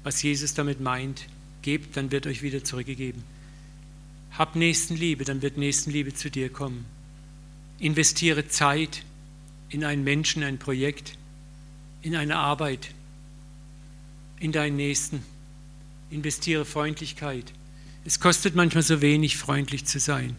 [0.02, 1.26] Was Jesus damit meint,
[1.60, 3.35] gebt, dann wird euch wieder zurückgegeben.
[4.38, 6.84] Hab Nächstenliebe, dann wird Nächstenliebe zu dir kommen.
[7.78, 9.02] Investiere Zeit
[9.68, 11.16] in einen Menschen, ein Projekt,
[12.02, 12.90] in eine Arbeit,
[14.38, 15.22] in deinen Nächsten.
[16.10, 17.52] Investiere Freundlichkeit.
[18.04, 20.36] Es kostet manchmal so wenig, freundlich zu sein.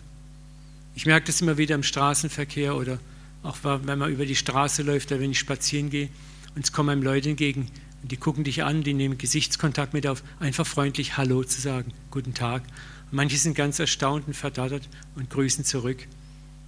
[0.96, 3.00] Ich merke das immer wieder im Straßenverkehr oder
[3.44, 6.10] auch wenn man über die Straße läuft oder wenn ich spazieren gehe
[6.56, 7.70] und es kommen einem Leute entgegen
[8.02, 11.94] und die gucken dich an, die nehmen Gesichtskontakt mit auf, einfach freundlich Hallo zu sagen,
[12.10, 12.64] guten Tag.
[13.12, 16.08] Manche sind ganz erstaunt und verdattert und grüßen zurück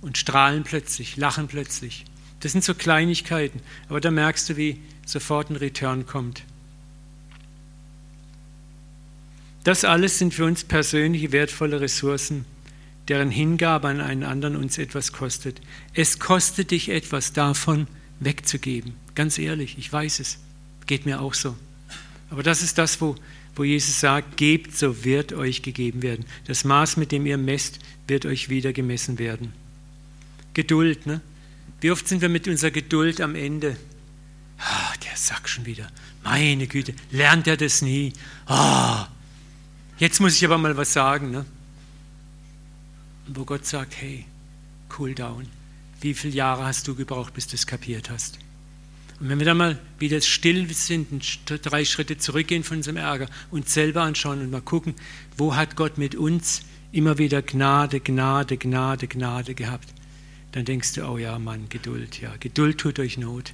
[0.02, 2.06] und strahlen plötzlich, lachen plötzlich.
[2.40, 6.44] Das sind so Kleinigkeiten, aber da merkst du, wie sofort ein Return kommt.
[9.66, 12.46] Das alles sind für uns persönliche wertvolle Ressourcen
[13.10, 15.60] deren Hingabe an einen anderen uns etwas kostet.
[15.94, 17.88] Es kostet dich etwas davon
[18.20, 18.94] wegzugeben.
[19.16, 20.38] Ganz ehrlich, ich weiß es.
[20.86, 21.56] Geht mir auch so.
[22.30, 23.16] Aber das ist das, wo,
[23.60, 26.24] wo Jesus sagt, gebt, so wird euch gegeben werden.
[26.46, 29.52] Das Maß, mit dem ihr messt, wird euch wieder gemessen werden.
[30.54, 31.20] Geduld, ne?
[31.82, 33.76] Wie oft sind wir mit unserer Geduld am Ende?
[34.60, 35.92] Ah, der Sack schon wieder.
[36.24, 38.14] Meine Güte, lernt er das nie?
[38.46, 39.10] Ah,
[39.98, 41.46] jetzt muss ich aber mal was sagen, ne?
[43.28, 44.24] wo Gott sagt, hey,
[44.98, 45.48] cool down.
[46.00, 48.40] Wie viele Jahre hast du gebraucht, bis du es kapiert hast?
[49.20, 53.74] Und wenn wir dann mal wieder still sind, drei Schritte zurückgehen von unserem Ärger, uns
[53.74, 54.96] selber anschauen und mal gucken,
[55.36, 59.90] wo hat Gott mit uns immer wieder Gnade, Gnade, Gnade, Gnade gehabt,
[60.54, 63.54] dann denkst du, oh ja, Mann, Geduld, ja, Geduld tut euch Not.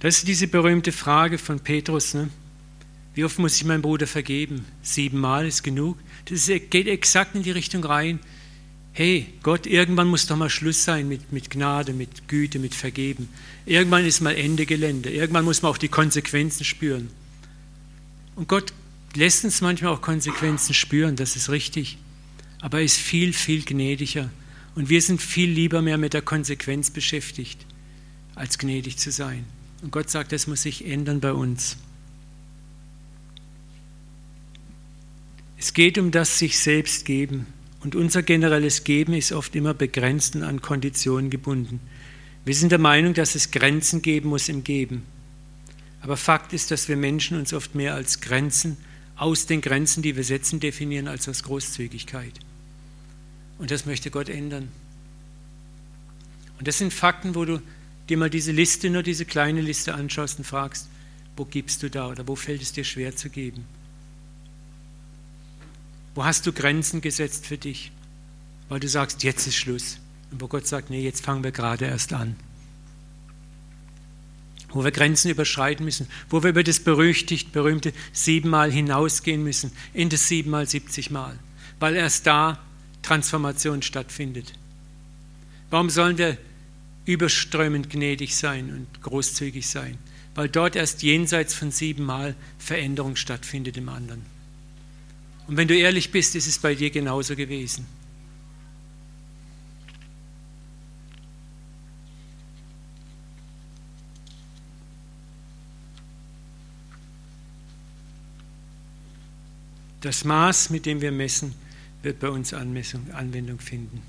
[0.00, 2.28] Das ist diese berühmte Frage von Petrus, ne?
[3.14, 4.66] Wie oft muss ich meinem Bruder vergeben?
[4.82, 5.96] Siebenmal ist genug.
[6.26, 8.20] Das geht exakt in die Richtung rein.
[8.98, 13.28] Hey, Gott, irgendwann muss doch mal Schluss sein mit, mit Gnade, mit Güte, mit Vergeben.
[13.66, 15.10] Irgendwann ist mal Ende Gelände.
[15.10, 17.10] Irgendwann muss man auch die Konsequenzen spüren.
[18.36, 18.72] Und Gott
[19.14, 21.98] lässt uns manchmal auch Konsequenzen spüren, das ist richtig.
[22.62, 24.30] Aber er ist viel, viel gnädiger.
[24.74, 27.66] Und wir sind viel lieber mehr mit der Konsequenz beschäftigt,
[28.34, 29.44] als gnädig zu sein.
[29.82, 31.76] Und Gott sagt, das muss sich ändern bei uns.
[35.58, 37.46] Es geht um das sich selbst geben.
[37.86, 41.78] Und unser generelles Geben ist oft immer begrenzt und an Konditionen gebunden.
[42.44, 45.04] Wir sind der Meinung, dass es Grenzen geben muss im Geben.
[46.00, 48.76] Aber Fakt ist, dass wir Menschen uns oft mehr als Grenzen
[49.14, 52.32] aus den Grenzen, die wir setzen, definieren, als aus Großzügigkeit.
[53.58, 54.66] Und das möchte Gott ändern.
[56.58, 57.62] Und das sind Fakten, wo du
[58.08, 60.88] dir mal diese Liste, nur diese kleine Liste anschaust und fragst,
[61.36, 63.64] wo gibst du da oder wo fällt es dir schwer zu geben?
[66.16, 67.92] Wo hast du Grenzen gesetzt für dich?
[68.70, 69.98] Weil du sagst, jetzt ist Schluss.
[70.30, 72.36] Und wo Gott sagt, nee, jetzt fangen wir gerade erst an.
[74.70, 80.08] Wo wir Grenzen überschreiten müssen, wo wir über das berüchtigt, berühmte siebenmal hinausgehen müssen, in
[80.08, 81.38] das siebenmal, siebzigmal.
[81.80, 82.58] Weil erst da
[83.02, 84.54] Transformation stattfindet.
[85.68, 86.38] Warum sollen wir
[87.04, 89.98] überströmend gnädig sein und großzügig sein?
[90.34, 94.35] Weil dort erst jenseits von siebenmal Veränderung stattfindet im anderen.
[95.46, 97.86] Und wenn du ehrlich bist, ist es bei dir genauso gewesen.
[110.00, 111.54] Das Maß, mit dem wir messen,
[112.02, 114.02] wird bei uns Anmessung, Anwendung finden.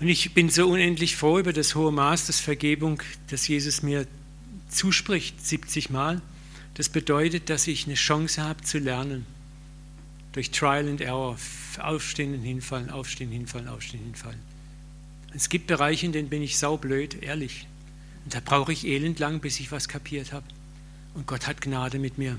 [0.00, 4.06] Und ich bin so unendlich froh über das hohe Maß der Vergebung, das Jesus mir
[4.68, 6.20] zuspricht, 70 Mal.
[6.74, 9.26] Das bedeutet, dass ich eine Chance habe zu lernen.
[10.32, 11.36] Durch Trial and Error,
[11.78, 14.40] aufstehen und hinfallen, aufstehen, hinfallen, aufstehen, hinfallen.
[15.34, 17.66] Es gibt Bereiche, in denen bin ich saublöd, ehrlich.
[18.24, 20.46] Und da brauche ich elendlang, bis ich was kapiert habe.
[21.14, 22.38] Und Gott hat Gnade mit mir.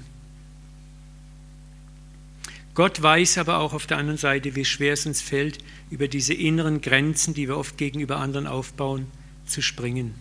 [2.73, 5.57] Gott weiß aber auch auf der anderen Seite, wie schwer es uns fällt,
[5.89, 9.07] über diese inneren Grenzen, die wir oft gegenüber anderen aufbauen,
[9.45, 10.15] zu springen.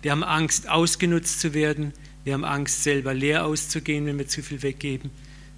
[0.00, 1.92] Wir haben Angst, ausgenutzt zu werden.
[2.22, 5.10] Wir haben Angst, selber leer auszugehen, wenn wir zu viel weggeben.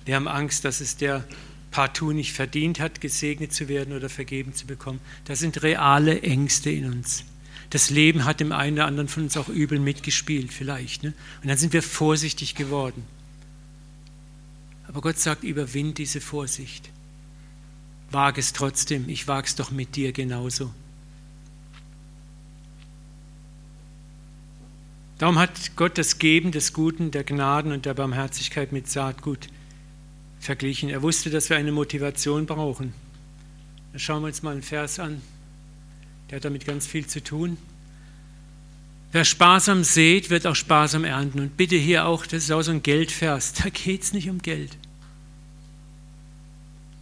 [0.04, 1.24] Wir haben Angst, dass es der
[1.70, 5.00] partout nicht verdient hat, gesegnet zu werden oder vergeben zu bekommen.
[5.24, 7.24] Das sind reale Ängste in uns.
[7.70, 11.02] Das Leben hat dem einen oder anderen von uns auch übel mitgespielt, vielleicht.
[11.02, 11.12] Ne?
[11.42, 13.04] Und dann sind wir vorsichtig geworden.
[14.86, 16.90] Aber Gott sagt, überwind diese Vorsicht.
[18.12, 20.72] Wag es trotzdem, ich wage es doch mit dir genauso.
[25.18, 29.48] Darum hat Gott das Geben des Guten, der Gnaden und der Barmherzigkeit mit Saatgut
[30.44, 30.88] verglichen.
[30.88, 32.92] Er wusste, dass wir eine Motivation brauchen.
[33.92, 35.22] Dann schauen wir uns mal einen Vers an.
[36.30, 37.56] Der hat damit ganz viel zu tun.
[39.12, 41.40] Wer sparsam sät, wird auch sparsam ernten.
[41.40, 44.42] Und bitte hier auch, das ist auch so ein Geldvers, da geht es nicht um
[44.42, 44.76] Geld.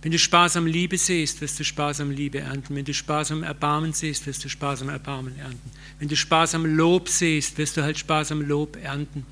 [0.02, 2.74] Wenn du sparsam Liebe siehst, wirst du sparsam Liebe ernten.
[2.74, 5.70] Wenn du sparsam Erbarmen siehst, wirst du sparsam Erbarmen ernten.
[6.00, 9.24] Wenn du sparsam Lob siehst, wirst du halt sparsam Lob ernten.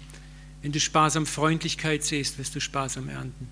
[0.62, 3.48] Wenn du sparsam Freundlichkeit siehst, wirst du sparsam ernten.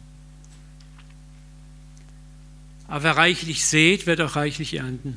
[2.88, 5.16] Aber wer reichlich sät, wird auch reichlich ernten.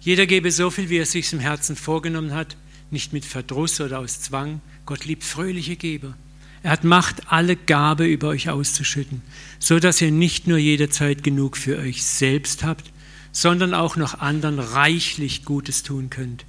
[0.00, 2.56] Jeder gebe so viel, wie er sich im Herzen vorgenommen hat,
[2.90, 4.60] nicht mit Verdruss oder aus Zwang.
[4.86, 6.16] Gott liebt fröhliche Geber.
[6.62, 9.22] Er hat Macht, alle Gabe über euch auszuschütten,
[9.58, 12.92] so dass ihr nicht nur jederzeit genug für euch selbst habt,
[13.32, 16.44] sondern auch noch anderen reichlich Gutes tun könnt.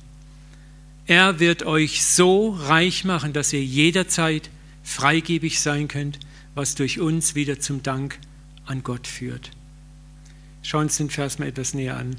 [1.05, 4.49] Er wird euch so reich machen, dass ihr jederzeit
[4.83, 6.19] freigebig sein könnt,
[6.53, 8.19] was durch uns wieder zum Dank
[8.65, 9.51] an Gott führt.
[10.69, 12.15] Schauen wir uns den Vers mal etwas näher an.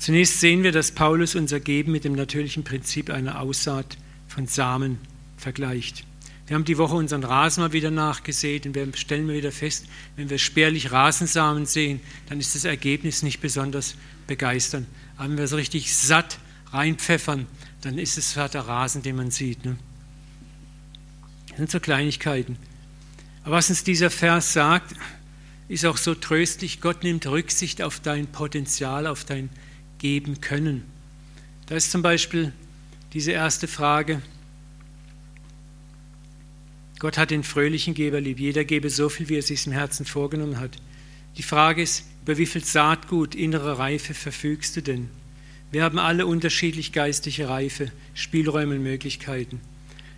[0.00, 3.96] Zunächst sehen wir, dass Paulus unser Geben mit dem natürlichen Prinzip einer Aussaat
[4.26, 4.98] von Samen
[5.36, 6.04] vergleicht.
[6.48, 10.28] Wir haben die Woche unseren Rasen mal wieder nachgesät und wir stellen wieder fest, wenn
[10.28, 13.94] wir spärlich Rasensamen sehen, dann ist das Ergebnis nicht besonders
[14.26, 14.88] begeisternd.
[15.16, 16.40] Aber wenn wir es richtig satt
[16.72, 17.46] reinpfeffern,
[17.82, 19.64] dann ist es der Rasen, den man sieht.
[19.64, 19.76] Ne?
[21.50, 22.56] Das sind so Kleinigkeiten.
[23.44, 24.96] Aber was uns dieser Vers sagt,
[25.68, 26.80] ist auch so tröstlich.
[26.80, 29.48] Gott nimmt Rücksicht auf dein Potenzial, auf dein
[29.98, 30.84] Geben können.
[31.66, 32.52] Da ist zum Beispiel
[33.12, 34.22] diese erste Frage,
[36.98, 38.38] Gott hat den fröhlichen Geber lieb.
[38.38, 40.76] Jeder gebe so viel, wie er sich im Herzen vorgenommen hat.
[41.36, 45.10] Die Frage ist, über wie viel Saatgut, innere Reife verfügst du denn?
[45.70, 49.60] Wir haben alle unterschiedlich geistliche Reife, Spielräume und Möglichkeiten.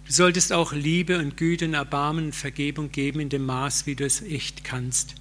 [0.06, 3.96] Du solltest auch Liebe und Güte und Erbarmen und Vergebung geben in dem Maß, wie
[3.96, 5.16] du es echt kannst.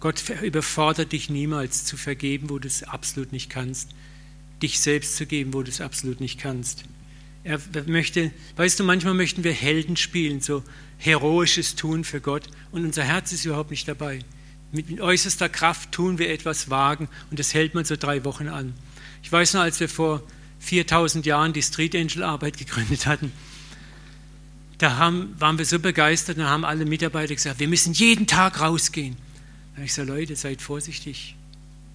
[0.00, 3.90] Gott überfordert dich niemals zu vergeben, wo du es absolut nicht kannst.
[4.62, 6.84] Dich selbst zu geben, wo du es absolut nicht kannst.
[7.44, 10.62] Er möchte, weißt du, manchmal möchten wir Helden spielen, so
[10.98, 14.20] heroisches Tun für Gott und unser Herz ist überhaupt nicht dabei.
[14.70, 18.74] Mit äußerster Kraft tun wir etwas wagen und das hält man so drei Wochen an.
[19.22, 20.22] Ich weiß noch, als wir vor
[20.58, 23.32] 4000 Jahren die Street Angel Arbeit gegründet hatten,
[24.78, 28.60] da haben, waren wir so begeistert und haben alle Mitarbeiter gesagt, wir müssen jeden Tag
[28.60, 29.16] rausgehen.
[29.78, 31.36] Habe ich gesagt, Leute, seid vorsichtig.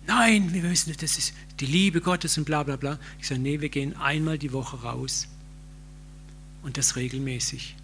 [0.08, 2.98] Nein, wir müssen, das ist die Liebe Gottes und bla bla bla.
[3.20, 5.28] Ich sage, nee, wir gehen einmal die Woche raus.
[6.62, 7.76] Und das regelmäßig.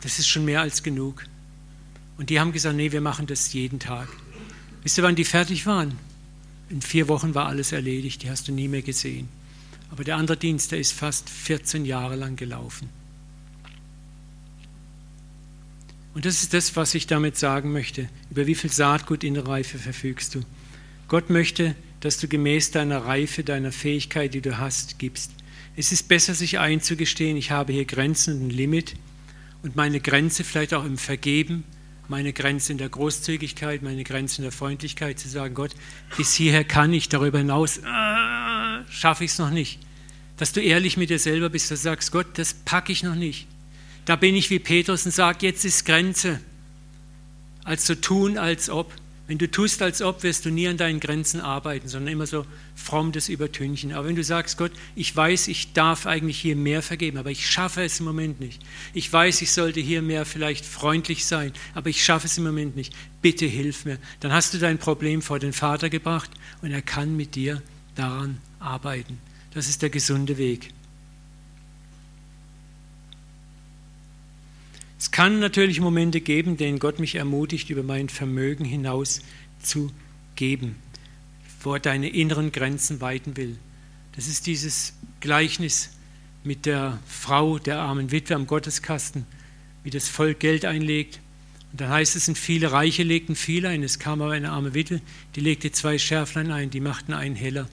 [0.00, 1.26] Das ist schon mehr als genug.
[2.16, 4.08] Und die haben gesagt, nee, wir machen das jeden Tag.
[4.84, 5.98] Wisst ihr, wann die fertig waren?
[6.70, 9.28] In vier Wochen war alles erledigt, die hast du nie mehr gesehen.
[9.90, 12.88] Aber der andere Dienst, der ist fast 14 Jahre lang gelaufen.
[16.14, 18.08] Und das ist das, was ich damit sagen möchte.
[18.30, 20.40] Über wie viel Saatgut in der Reife verfügst du?
[21.08, 25.32] Gott möchte, dass du gemäß deiner Reife, deiner Fähigkeit, die du hast, gibst.
[25.76, 28.94] Es ist besser, sich einzugestehen, ich habe hier Grenzen und ein Limit
[29.62, 31.64] und meine Grenze vielleicht auch im Vergeben,
[32.08, 35.74] meine Grenze in der Großzügigkeit, meine Grenze in der Freundlichkeit zu sagen, Gott,
[36.16, 39.78] bis hierher kann ich, darüber hinaus äh, schaffe ich es noch nicht.
[40.36, 43.14] Dass du ehrlich mit dir selber bist, dass du sagst, Gott, das packe ich noch
[43.14, 43.46] nicht.
[44.10, 46.40] Da bin ich wie Petrus und sage, jetzt ist Grenze.
[47.62, 48.92] Als zu tun, als ob.
[49.28, 52.44] Wenn du tust, als ob, wirst du nie an deinen Grenzen arbeiten, sondern immer so
[52.74, 53.92] fromm das Übertünchen.
[53.92, 57.48] Aber wenn du sagst, Gott, ich weiß, ich darf eigentlich hier mehr vergeben, aber ich
[57.48, 58.60] schaffe es im Moment nicht.
[58.94, 62.74] Ich weiß, ich sollte hier mehr vielleicht freundlich sein, aber ich schaffe es im Moment
[62.74, 62.92] nicht.
[63.22, 63.98] Bitte hilf mir.
[64.18, 67.62] Dann hast du dein Problem vor den Vater gebracht und er kann mit dir
[67.94, 69.20] daran arbeiten.
[69.54, 70.70] Das ist der gesunde Weg.
[75.00, 79.22] Es kann natürlich Momente geben, denen Gott mich ermutigt, über mein Vermögen hinaus
[79.62, 79.90] zu
[80.36, 80.76] geben,
[81.62, 83.56] wo er deine inneren Grenzen weiten will.
[84.14, 85.88] Das ist dieses Gleichnis
[86.44, 89.24] mit der Frau, der armen Witwe am Gotteskasten,
[89.84, 91.20] wie das Volk Geld einlegt.
[91.72, 93.82] Und dann heißt es, sind viele Reiche legten viel ein.
[93.82, 95.00] Es kam aber eine arme Witwe,
[95.34, 97.70] die legte zwei Schärflein ein, die machten einen heller.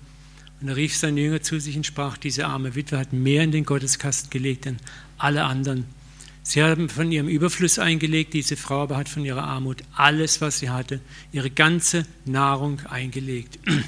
[0.62, 3.52] Und er rief seine Jünger zu sich und sprach, diese arme Witwe hat mehr in
[3.52, 4.78] den Gotteskasten gelegt denn
[5.18, 5.97] alle anderen.
[6.48, 10.60] Sie haben von ihrem Überfluss eingelegt, diese Frau aber hat von ihrer Armut alles, was
[10.60, 11.02] sie hatte,
[11.34, 13.60] ihre ganze Nahrung eingelegt.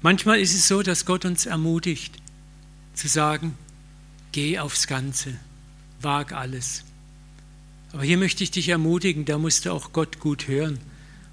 [0.00, 2.14] Manchmal ist es so, dass Gott uns ermutigt,
[2.94, 3.58] zu sagen,
[4.30, 5.34] geh aufs Ganze,
[6.00, 6.84] wag alles.
[7.92, 10.78] Aber hier möchte ich dich ermutigen, da musst du auch Gott gut hören.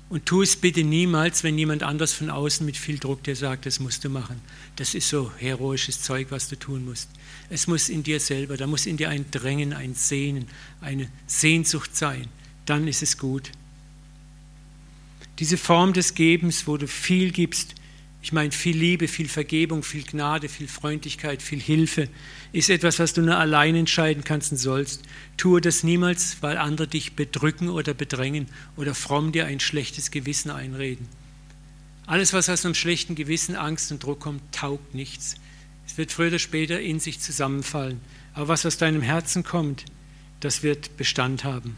[0.09, 3.67] Und tu es bitte niemals, wenn jemand anders von außen mit viel Druck dir sagt,
[3.67, 4.41] das musst du machen.
[4.75, 7.09] Das ist so heroisches Zeug, was du tun musst.
[7.49, 10.47] Es muss in dir selber, da muss in dir ein Drängen, ein Sehnen,
[10.81, 12.27] eine Sehnsucht sein.
[12.65, 13.51] Dann ist es gut.
[15.37, 17.75] Diese Form des Gebens, wo du viel gibst,
[18.21, 22.09] ich meine viel Liebe, viel Vergebung, viel Gnade, viel Freundlichkeit, viel Hilfe,
[22.51, 25.03] ist etwas, was du nur allein entscheiden kannst und sollst.
[25.37, 30.51] Tue das niemals, weil andere dich bedrücken oder bedrängen oder fromm dir ein schlechtes Gewissen
[30.51, 31.07] einreden.
[32.07, 35.35] Alles, was aus einem schlechten Gewissen, Angst und Druck kommt, taugt nichts.
[35.87, 38.01] Es wird früher oder später in sich zusammenfallen.
[38.33, 39.85] Aber was aus deinem Herzen kommt,
[40.39, 41.77] das wird Bestand haben.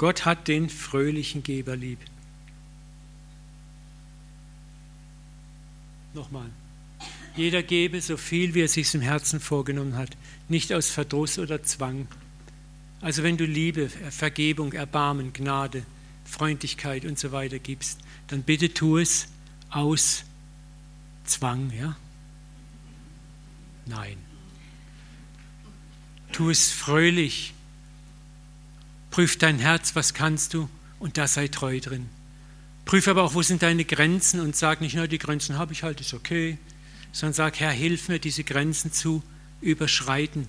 [0.00, 1.98] Gott hat den fröhlichen Geber lieb.
[6.14, 6.48] Nochmal.
[7.36, 10.16] Jeder gebe so viel, wie er sich im Herzen vorgenommen hat,
[10.48, 12.08] nicht aus Verdruss oder Zwang.
[13.02, 15.84] Also wenn du Liebe, Vergebung, Erbarmen, Gnade,
[16.24, 19.28] Freundlichkeit und so weiter gibst, dann bitte tu es
[19.68, 20.24] aus
[21.26, 21.94] Zwang, ja?
[23.84, 24.16] Nein.
[26.32, 27.52] Tu es fröhlich.
[29.10, 30.68] Prüf dein Herz, was kannst du
[30.98, 32.08] und da sei treu drin.
[32.84, 35.82] Prüf aber auch, wo sind deine Grenzen und sag nicht nur, die Grenzen habe ich
[35.82, 36.58] halt, ist okay,
[37.12, 39.22] sondern sag, Herr, hilf mir, diese Grenzen zu
[39.60, 40.48] überschreiten.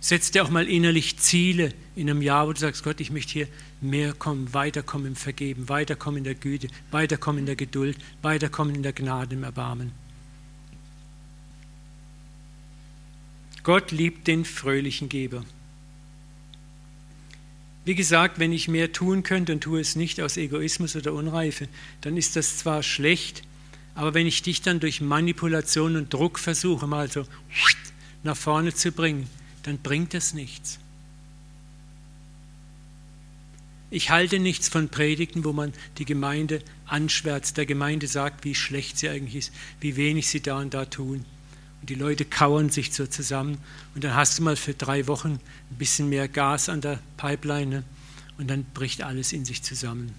[0.00, 3.32] Setz dir auch mal innerlich Ziele in einem Jahr, wo du sagst, Gott, ich möchte
[3.32, 3.48] hier
[3.80, 8.82] mehr kommen, weiterkommen im Vergeben, weiterkommen in der Güte, weiterkommen in der Geduld, weiterkommen in
[8.82, 9.92] der Gnade, im Erbarmen.
[13.62, 15.44] Gott liebt den fröhlichen Geber.
[17.86, 21.68] Wie gesagt, wenn ich mehr tun könnte und tue es nicht aus Egoismus oder Unreife,
[22.00, 23.44] dann ist das zwar schlecht,
[23.94, 27.24] aber wenn ich dich dann durch Manipulation und Druck versuche, mal so
[28.24, 29.30] nach vorne zu bringen,
[29.62, 30.80] dann bringt das nichts.
[33.88, 38.98] Ich halte nichts von Predigten, wo man die Gemeinde anschwärzt, der Gemeinde sagt, wie schlecht
[38.98, 41.24] sie eigentlich ist, wie wenig sie da und da tun.
[41.86, 43.58] Und die Leute kauern sich so zusammen
[43.94, 45.38] und dann hast du mal für drei Wochen
[45.70, 47.84] ein bisschen mehr Gas an der Pipeline ne?
[48.38, 50.12] und dann bricht alles in sich zusammen.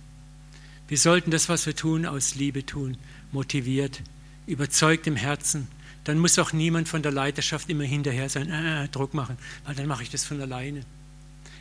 [0.87, 2.95] Wir sollten das, was wir tun, aus Liebe tun,
[3.33, 4.01] motiviert,
[4.45, 5.67] überzeugt im Herzen.
[6.05, 9.75] Dann muss auch niemand von der Leiterschaft immer hinterher sein, äh, äh Druck machen, weil
[9.75, 10.85] dann mache ich das von alleine.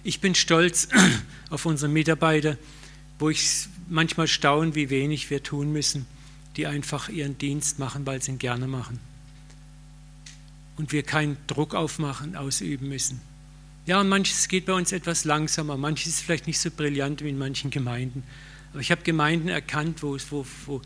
[0.04, 0.86] Ich bin stolz
[1.50, 2.56] auf unsere Mitarbeiter,
[3.18, 6.06] wo ich manchmal staune, wie wenig wir tun müssen,
[6.54, 9.00] die einfach ihren Dienst machen, weil sie ihn gerne machen.
[10.76, 13.20] Und wir keinen Druck aufmachen, ausüben müssen.
[13.86, 17.38] Ja, manches geht bei uns etwas langsamer, manches ist vielleicht nicht so brillant wie in
[17.38, 18.24] manchen Gemeinden.
[18.72, 20.82] Aber ich habe Gemeinden erkannt, wo, wo, wo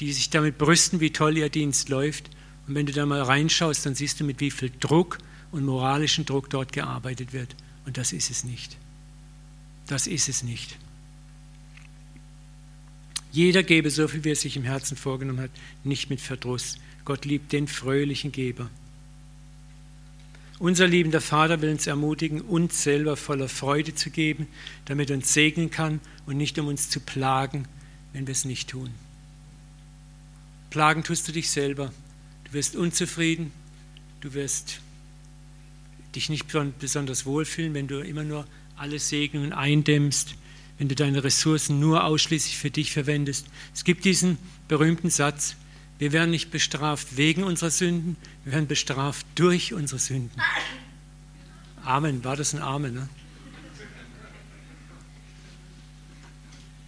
[0.00, 2.30] die sich damit brüsten, wie toll ihr Dienst läuft.
[2.66, 5.18] Und wenn du da mal reinschaust, dann siehst du, mit wie viel Druck
[5.50, 7.54] und moralischen Druck dort gearbeitet wird.
[7.86, 8.76] Und das ist es nicht.
[9.86, 10.76] Das ist es nicht.
[13.32, 15.50] Jeder gebe so viel, wie er sich im Herzen vorgenommen hat,
[15.84, 16.76] nicht mit Verdruss.
[17.04, 18.70] Gott liebt den fröhlichen Geber.
[20.62, 24.46] Unser liebender Vater will uns ermutigen, uns selber voller Freude zu geben,
[24.84, 27.66] damit er uns segnen kann und nicht um uns zu plagen,
[28.12, 28.90] wenn wir es nicht tun.
[30.70, 31.92] Plagen tust du dich selber.
[32.44, 33.50] Du wirst unzufrieden,
[34.20, 34.78] du wirst
[36.14, 36.46] dich nicht
[36.78, 38.46] besonders wohlfühlen, wenn du immer nur
[38.76, 40.36] alle Segnungen eindämmst,
[40.78, 43.48] wenn du deine Ressourcen nur ausschließlich für dich verwendest.
[43.74, 44.38] Es gibt diesen
[44.68, 45.56] berühmten Satz,
[46.02, 50.36] wir werden nicht bestraft wegen unserer Sünden, wir werden bestraft durch unsere Sünden.
[51.84, 52.94] Amen, war das ein Amen?
[52.94, 53.08] Ne?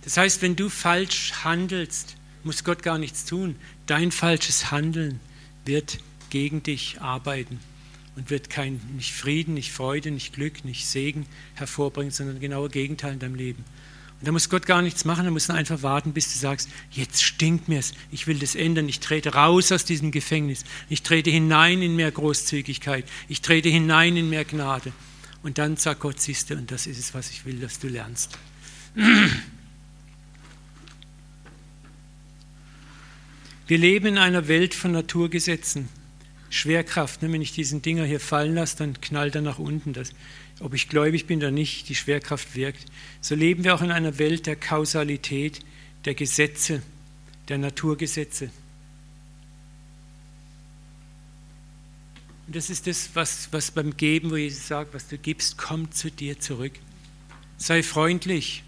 [0.02, 3.54] Das heißt, wenn du falsch handelst, muss Gott gar nichts tun.
[3.86, 5.20] Dein falsches Handeln
[5.64, 6.00] wird
[6.30, 7.60] gegen dich arbeiten
[8.16, 13.12] und wird kein nicht Frieden, nicht Freude, nicht Glück, nicht Segen hervorbringen, sondern genau Gegenteil
[13.12, 13.64] in deinem Leben.
[14.20, 16.68] Und da muss Gott gar nichts machen, da muss er einfach warten, bis du sagst,
[16.90, 21.30] jetzt stinkt mir's, ich will das ändern, ich trete raus aus diesem Gefängnis, ich trete
[21.30, 24.92] hinein in mehr Großzügigkeit, ich trete hinein in mehr Gnade.
[25.42, 27.88] Und dann sagt Gott, siehst du, und das ist es, was ich will, dass du
[27.88, 28.38] lernst.
[33.66, 35.88] Wir leben in einer Welt von Naturgesetzen.
[36.50, 37.22] Schwerkraft.
[37.22, 37.32] Ne?
[37.32, 39.92] Wenn ich diesen Dinger hier fallen lasse, dann knallt er nach unten.
[39.92, 40.12] Das,
[40.60, 42.86] ob ich gläubig bin oder nicht, die Schwerkraft wirkt.
[43.20, 45.60] So leben wir auch in einer Welt der Kausalität,
[46.04, 46.82] der Gesetze,
[47.48, 48.50] der Naturgesetze.
[52.46, 55.96] Und das ist das, was, was beim Geben, wo Jesus sagt, was du gibst, kommt
[55.96, 56.72] zu dir zurück.
[57.56, 58.62] Sei freundlich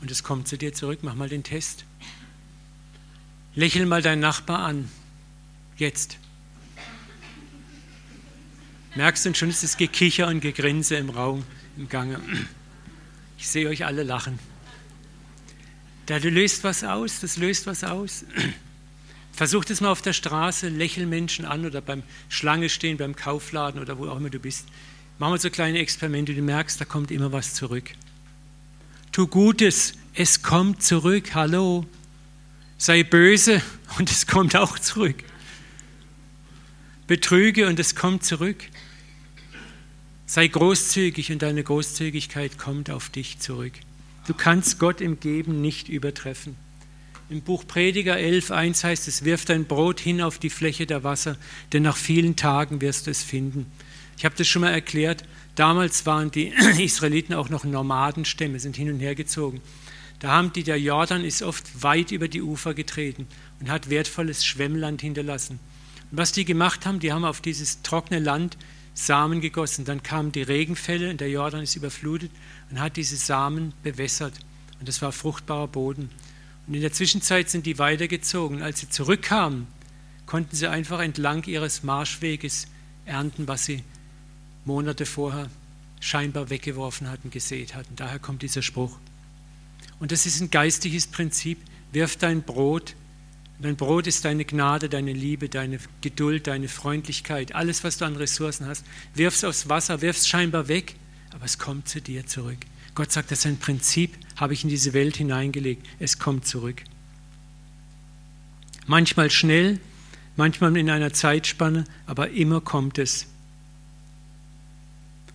[0.00, 1.00] und es kommt zu dir zurück.
[1.02, 1.84] Mach mal den Test.
[3.54, 4.90] Lächel mal deinen Nachbar an.
[5.76, 6.18] Jetzt.
[8.98, 11.44] Merkst du schon, ist das Gekicher und Gegrinse im Raum,
[11.76, 12.20] im Gange.
[13.38, 14.40] Ich sehe euch alle lachen.
[16.06, 18.24] Da du löst was aus, das löst was aus.
[19.32, 23.80] Versuch das mal auf der Straße, lächel Menschen an oder beim Schlange stehen, beim Kaufladen
[23.80, 24.66] oder wo auch immer du bist.
[25.20, 27.92] Mach mal so kleine Experimente, du merkst, da kommt immer was zurück.
[29.12, 31.86] Tu Gutes, es kommt zurück, hallo.
[32.78, 33.62] Sei böse
[33.96, 35.22] und es kommt auch zurück.
[37.06, 38.64] Betrüge und es kommt zurück.
[40.30, 43.72] Sei großzügig und deine Großzügigkeit kommt auf dich zurück.
[44.26, 46.54] Du kannst Gott im Geben nicht übertreffen.
[47.30, 51.38] Im Buch Prediger 11.1 heißt es, wirf dein Brot hin auf die Fläche der Wasser,
[51.72, 53.72] denn nach vielen Tagen wirst du es finden.
[54.18, 55.24] Ich habe das schon mal erklärt.
[55.54, 59.62] Damals waren die Israeliten auch noch Nomadenstämme, sind hin und her gezogen.
[60.18, 63.26] Da haben die, der Jordan ist oft weit über die Ufer getreten
[63.60, 65.58] und hat wertvolles Schwemmland hinterlassen.
[66.10, 68.58] Und was die gemacht haben, die haben auf dieses trockene Land
[68.98, 69.84] Samen gegossen.
[69.84, 72.32] Dann kamen die Regenfälle und der Jordan ist überflutet
[72.70, 74.34] und hat diese Samen bewässert.
[74.80, 76.10] Und das war fruchtbarer Boden.
[76.66, 78.60] Und in der Zwischenzeit sind die weitergezogen.
[78.60, 79.68] Als sie zurückkamen,
[80.26, 82.66] konnten sie einfach entlang ihres Marschweges
[83.06, 83.84] ernten, was sie
[84.64, 85.48] Monate vorher
[86.00, 87.94] scheinbar weggeworfen hatten, gesät hatten.
[87.94, 88.98] Daher kommt dieser Spruch.
[90.00, 91.58] Und das ist ein geistliches Prinzip.
[91.92, 92.96] Wirf dein Brot
[93.60, 98.14] Dein Brot ist deine Gnade, deine Liebe, deine Geduld, deine Freundlichkeit, alles, was du an
[98.14, 98.84] Ressourcen hast.
[99.14, 100.94] Wirf es aufs Wasser, wirf es scheinbar weg,
[101.34, 102.58] aber es kommt zu dir zurück.
[102.94, 105.86] Gott sagt, das ist ein Prinzip, habe ich in diese Welt hineingelegt.
[105.98, 106.82] Es kommt zurück.
[108.86, 109.80] Manchmal schnell,
[110.36, 113.26] manchmal in einer Zeitspanne, aber immer kommt es.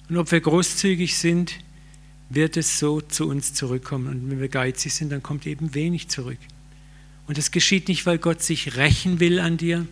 [0.07, 1.59] Und ob wir großzügig sind,
[2.29, 4.07] wird es so zu uns zurückkommen.
[4.07, 6.39] Und wenn wir geizig sind, dann kommt eben wenig zurück.
[7.33, 9.87] Und das geschieht nicht, weil Gott sich rächen will an dir.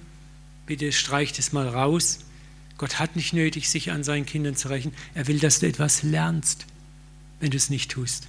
[0.67, 2.19] Bitte streich das mal raus.
[2.77, 4.93] Gott hat nicht nötig, sich an seinen Kindern zu rächen.
[5.15, 6.67] Er will, dass du etwas lernst,
[7.39, 8.27] wenn du es nicht tust.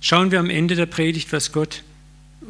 [0.00, 1.84] Schauen wir am Ende der Predigt, was Gott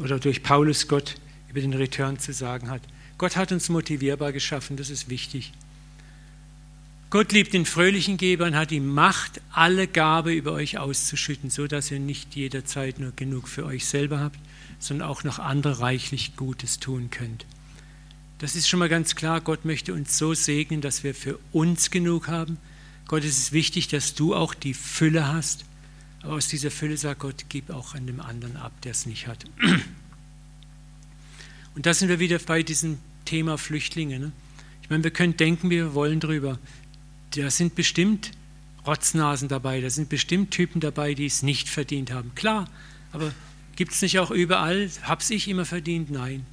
[0.02, 1.16] oder durch Paulus Gott
[1.50, 2.80] über den Return zu sagen hat.
[3.18, 5.52] Gott hat uns motivierbar geschaffen, das ist wichtig.
[7.10, 11.66] Gott liebt den fröhlichen Geber und hat die Macht, alle Gabe über euch auszuschütten, so
[11.66, 14.38] dass ihr nicht jederzeit nur genug für euch selber habt,
[14.78, 17.46] sondern auch noch andere reichlich Gutes tun könnt.
[18.38, 21.90] Das ist schon mal ganz klar, Gott möchte uns so segnen, dass wir für uns
[21.90, 22.58] genug haben.
[23.08, 25.64] Gott ist es wichtig, dass du auch die Fülle hast.
[26.22, 29.26] Aber aus dieser Fülle sagt Gott, gib auch an dem anderen ab, der es nicht
[29.26, 29.44] hat.
[31.74, 34.20] Und da sind wir wieder bei diesem Thema Flüchtlinge.
[34.20, 34.32] Ne?
[34.82, 36.58] Ich meine, wir können denken, wie wir wollen drüber
[37.36, 38.32] da sind bestimmt
[38.86, 42.34] Rotznasen dabei, da sind bestimmt Typen dabei, die es nicht verdient haben.
[42.34, 42.68] Klar,
[43.12, 43.32] aber
[43.76, 46.10] gibt es nicht auch überall, hab's ich immer verdient?
[46.10, 46.46] Nein.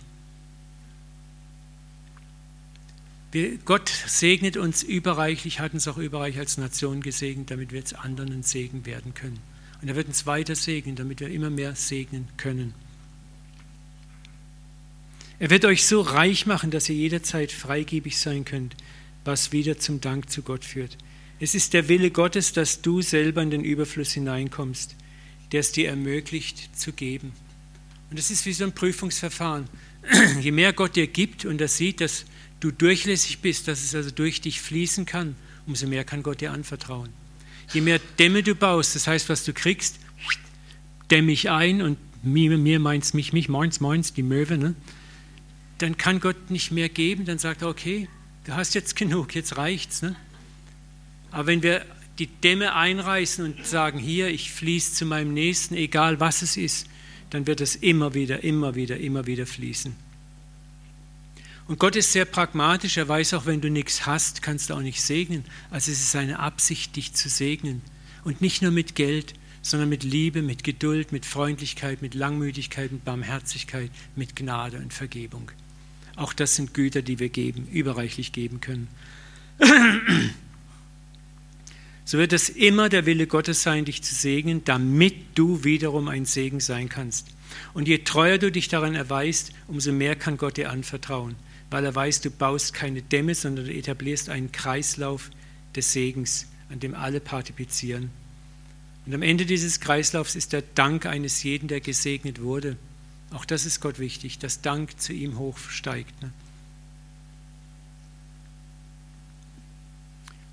[3.32, 7.96] Wir, Gott segnet uns überreichlich, hat uns auch überreich als Nation gesegnet, damit wir jetzt
[7.98, 9.40] anderen ein Segen werden können.
[9.82, 12.74] Und er wird uns weiter segnen, damit wir immer mehr segnen können.
[15.40, 18.76] Er wird euch so reich machen, dass ihr jederzeit freigebig sein könnt
[19.28, 20.98] was wieder zum Dank zu Gott führt.
[21.40, 24.96] Es ist der Wille Gottes, dass du selber in den Überfluss hineinkommst,
[25.52, 27.34] der es dir ermöglicht zu geben.
[28.10, 29.68] Und das ist wie so ein Prüfungsverfahren.
[30.42, 32.26] Je mehr Gott dir gibt und er sieht, dass
[32.60, 35.36] du durchlässig bist, dass es also durch dich fließen kann,
[35.68, 37.10] umso mehr kann Gott dir anvertrauen.
[37.74, 40.00] Je mehr Dämme du baust, das heißt, was du kriegst,
[41.12, 44.76] dämme ich ein und mir, mir meins, mich, mich, meins, meins, die Möwe, ne?
[45.78, 48.08] dann kann Gott nicht mehr geben, dann sagt er, okay,
[48.48, 50.02] du hast jetzt genug, jetzt reicht's.
[50.02, 50.16] Ne?
[51.32, 51.86] Aber wenn wir
[52.18, 56.88] die Dämme einreißen und sagen, hier, ich fließe zu meinem Nächsten, egal was es ist,
[57.30, 59.96] dann wird es immer wieder, immer wieder, immer wieder fließen.
[61.68, 64.82] Und Gott ist sehr pragmatisch, er weiß auch, wenn du nichts hast, kannst du auch
[64.82, 65.44] nicht segnen.
[65.70, 67.82] Also es ist seine Absicht, dich zu segnen.
[68.24, 73.04] Und nicht nur mit Geld, sondern mit Liebe, mit Geduld, mit Freundlichkeit, mit Langmütigkeit, mit
[73.04, 75.52] Barmherzigkeit, mit Gnade und Vergebung.
[76.18, 78.90] Auch das sind Güter, die wir geben, überreichlich geben können.
[82.04, 86.26] So wird es immer der Wille Gottes sein, dich zu segnen, damit du wiederum ein
[86.26, 87.28] Segen sein kannst.
[87.74, 91.36] Und je treuer du dich daran erweist, umso mehr kann Gott dir anvertrauen,
[91.70, 95.32] weil er weiß, du baust keine Dämme, sondern du etablierst einen Kreislauf
[95.76, 98.10] des Segens, an dem alle partizipieren.
[99.06, 102.78] Und am Ende dieses Kreislaufs ist der Dank eines jeden, der gesegnet wurde.
[103.32, 106.22] Auch das ist Gott wichtig, dass Dank zu ihm hochsteigt.
[106.22, 106.32] Ne?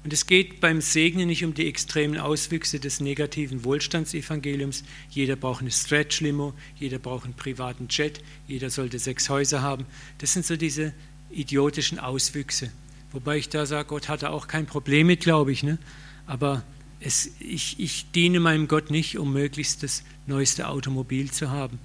[0.02, 4.84] Und es geht beim Segnen nicht um die extremen Auswüchse des negativen Wohlstandsevangeliums.
[5.08, 9.86] Jeder braucht eine Stretch-Limo, jeder braucht einen privaten Jet, jeder sollte sechs Häuser haben.
[10.18, 10.92] Das sind so diese
[11.30, 12.70] idiotischen Auswüchse.
[13.12, 15.62] Wobei ich da sage, Gott hatte auch kein Problem mit, glaube ich.
[15.62, 15.78] Ne?
[16.26, 16.64] Aber
[17.00, 21.78] es, ich, ich diene meinem Gott nicht, um möglichst das neueste Automobil zu haben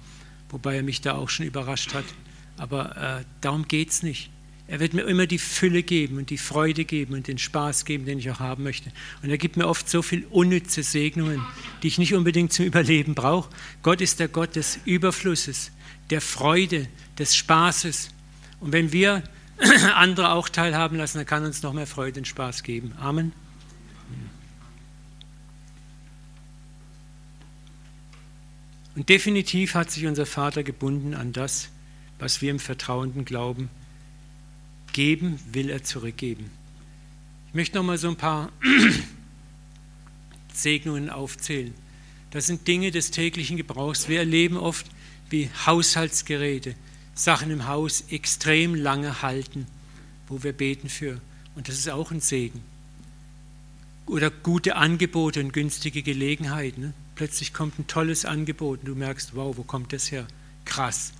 [0.50, 2.04] wobei er mich da auch schon überrascht hat.
[2.56, 4.30] Aber äh, darum geht es nicht.
[4.70, 8.04] Er wird mir immer die Fülle geben und die Freude geben und den Spaß geben,
[8.04, 8.92] den ich auch haben möchte.
[9.20, 11.42] Und er gibt mir oft so viel unnütze Segnungen,
[11.82, 13.50] die ich nicht unbedingt zum Überleben brauche.
[13.82, 15.72] Gott ist der Gott des Überflusses,
[16.10, 16.86] der Freude,
[17.18, 18.10] des Spaßes.
[18.60, 19.24] Und wenn wir
[19.96, 22.92] andere auch teilhaben lassen, dann kann uns noch mehr Freude und Spaß geben.
[23.00, 23.32] Amen.
[29.00, 31.70] Und definitiv hat sich unser Vater gebunden an das,
[32.18, 33.70] was wir im vertrauenden Glauben
[34.92, 36.50] geben, will er zurückgeben.
[37.48, 38.52] Ich möchte noch mal so ein paar
[40.52, 41.72] Segnungen aufzählen.
[42.30, 44.06] Das sind Dinge des täglichen Gebrauchs.
[44.06, 44.84] Wir erleben oft,
[45.30, 46.74] wie Haushaltsgeräte,
[47.14, 49.66] Sachen im Haus extrem lange halten,
[50.28, 51.22] wo wir beten für.
[51.54, 52.60] Und das ist auch ein Segen.
[54.06, 56.80] Oder gute Angebote und günstige Gelegenheiten.
[56.80, 56.94] Ne?
[57.14, 60.26] Plötzlich kommt ein tolles Angebot und du merkst, wow, wo kommt das her?
[60.64, 61.12] Krass.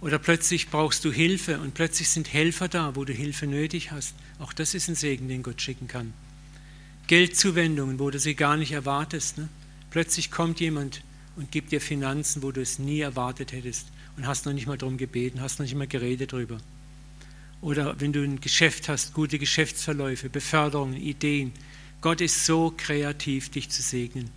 [0.00, 4.14] Oder plötzlich brauchst du Hilfe und plötzlich sind Helfer da, wo du Hilfe nötig hast.
[4.38, 6.12] Auch das ist ein Segen, den Gott schicken kann.
[7.06, 9.38] Geldzuwendungen, wo du sie gar nicht erwartest.
[9.38, 9.48] Ne?
[9.90, 11.02] Plötzlich kommt jemand
[11.36, 14.78] und gibt dir Finanzen, wo du es nie erwartet hättest und hast noch nicht mal
[14.78, 16.58] darum gebeten, hast noch nicht mal geredet drüber.
[17.60, 21.52] Oder wenn du ein Geschäft hast, gute Geschäftsverläufe, Beförderungen, Ideen.
[22.00, 24.30] Gott ist so kreativ, dich zu segnen.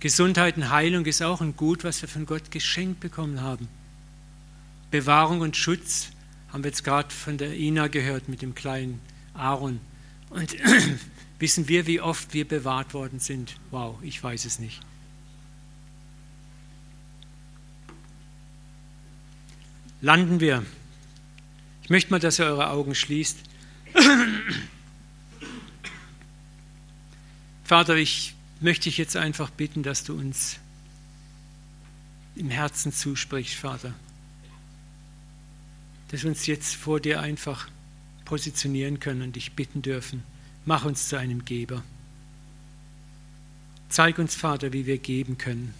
[0.00, 3.68] Gesundheit und Heilung ist auch ein Gut, was wir von Gott geschenkt bekommen haben.
[4.90, 6.10] Bewahrung und Schutz
[6.52, 9.00] haben wir jetzt gerade von der Ina gehört mit dem kleinen
[9.34, 9.80] Aaron.
[10.30, 10.56] Und
[11.38, 13.56] wissen wir, wie oft wir bewahrt worden sind?
[13.70, 14.80] Wow, ich weiß es nicht.
[20.00, 20.64] Landen wir.
[21.88, 23.38] Ich möchte mal, dass ihr eure Augen schließt.
[27.64, 30.58] Vater, ich möchte ich jetzt einfach bitten, dass du uns
[32.36, 33.94] im Herzen zusprichst, Vater.
[36.08, 37.70] Dass wir uns jetzt vor dir einfach
[38.26, 40.24] positionieren können und dich bitten dürfen.
[40.66, 41.82] Mach uns zu einem Geber.
[43.88, 45.72] Zeig uns, Vater, wie wir geben können.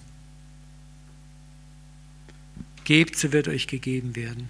[2.85, 4.49] Gebt, so wird euch gegeben werden.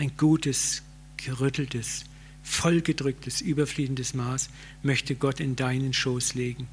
[0.00, 0.80] Ein gutes,
[1.18, 2.06] gerütteltes,
[2.42, 4.48] vollgedrücktes, überfließendes Maß
[4.82, 6.68] möchte Gott in deinen Schoß legen.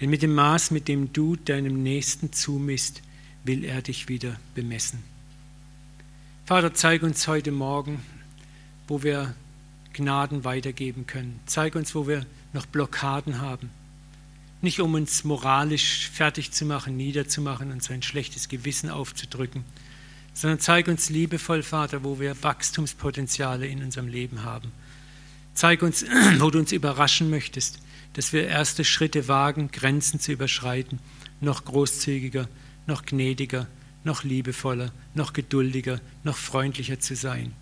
[0.00, 3.02] Denn mit dem Maß, mit dem du deinem Nächsten zumisst,
[3.44, 5.00] will er dich wieder bemessen.
[6.46, 8.00] Vater, zeig uns heute Morgen,
[8.86, 9.34] wo wir
[9.92, 11.40] Gnaden weitergeben können.
[11.44, 12.24] Zeig uns, wo wir
[12.54, 13.68] noch Blockaden haben.
[14.62, 19.66] Nicht um uns moralisch fertig zu machen, niederzumachen und sein schlechtes Gewissen aufzudrücken,
[20.38, 24.70] sondern zeig uns liebevoll, Vater, wo wir Wachstumspotenziale in unserem Leben haben.
[25.52, 26.04] Zeig uns,
[26.38, 27.80] wo du uns überraschen möchtest,
[28.12, 31.00] dass wir erste Schritte wagen, Grenzen zu überschreiten,
[31.40, 32.48] noch großzügiger,
[32.86, 33.66] noch gnädiger,
[34.04, 37.52] noch liebevoller, noch geduldiger, noch freundlicher zu sein.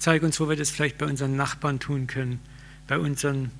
[0.00, 2.40] Zeig uns, wo wir das vielleicht bei unseren Nachbarn tun können,
[2.88, 3.52] bei unseren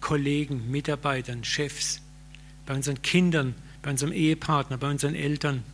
[0.00, 2.02] Kollegen, Mitarbeitern, Chefs,
[2.66, 5.64] bei unseren Kindern, bei unserem Ehepartner, bei unseren Eltern.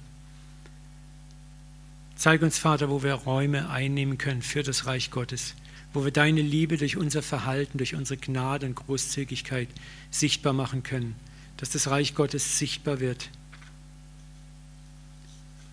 [2.23, 5.57] Zeig uns, Vater, wo wir Räume einnehmen können für das Reich Gottes,
[5.93, 9.69] wo wir deine Liebe durch unser Verhalten, durch unsere Gnade und Großzügigkeit
[10.13, 11.17] sichtbar machen können,
[11.57, 13.29] dass das Reich Gottes sichtbar wird.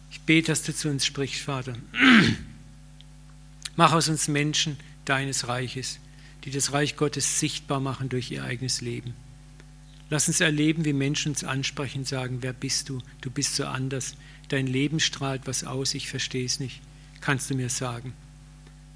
[0.09, 1.75] Ich bete, dass du zu uns sprichst, Vater.
[3.75, 5.99] Mach aus uns Menschen deines Reiches,
[6.45, 9.13] die das Reich Gottes sichtbar machen durch ihr eigenes Leben.
[10.09, 13.03] Lass uns erleben, wie Menschen uns ansprechen und sagen, wer bist du?
[13.21, 14.15] Du bist so anders.
[14.49, 16.81] Dein Leben strahlt was aus, ich verstehe es nicht.
[17.21, 18.13] Kannst du mir sagen?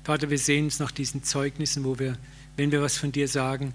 [0.04, 2.18] Vater, wir sehen uns nach diesen Zeugnissen, wo wir,
[2.58, 3.74] wenn wir was von dir sagen,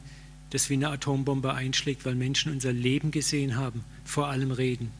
[0.51, 4.91] das wie eine Atombombe einschlägt, weil Menschen unser Leben gesehen haben, vor allem reden.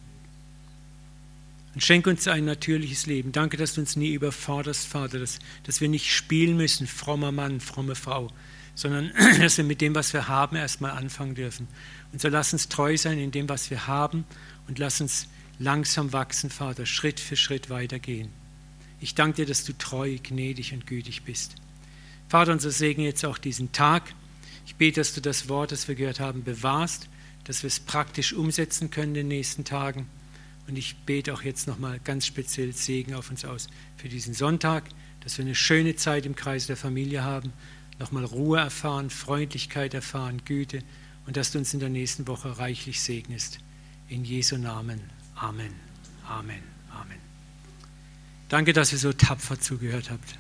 [1.75, 3.33] Und schenke uns ein natürliches Leben.
[3.33, 7.61] Danke, dass du uns nie überforderst, Vater, dass, dass wir nicht spielen müssen, frommer Mann,
[7.61, 8.31] fromme Frau,
[8.75, 11.69] sondern dass wir mit dem, was wir haben, erstmal anfangen dürfen.
[12.13, 14.25] Und so lass uns treu sein in dem, was wir haben
[14.67, 18.31] und lass uns langsam wachsen, Vater, Schritt für Schritt weitergehen.
[19.01, 21.55] Ich danke dir, dass du treu, gnädig und gütig bist.
[22.29, 24.15] Vater, unser Segen jetzt auch diesen Tag.
[24.67, 27.09] Ich bete, dass du das Wort, das wir gehört haben, bewahrst,
[27.45, 30.07] dass wir es praktisch umsetzen können in den nächsten Tagen.
[30.67, 34.85] Und ich bete auch jetzt nochmal ganz speziell Segen auf uns aus für diesen Sonntag,
[35.21, 37.53] dass wir eine schöne Zeit im Kreis der Familie haben,
[37.99, 40.83] nochmal Ruhe erfahren, Freundlichkeit erfahren, Güte
[41.27, 43.59] und dass du uns in der nächsten Woche reichlich segnest.
[44.09, 45.18] In Jesu Namen.
[45.41, 45.75] Amen.
[46.29, 46.63] Amen.
[46.93, 47.19] Amen.
[48.49, 50.39] Danke, dass ihr so tapfer zugehört habt.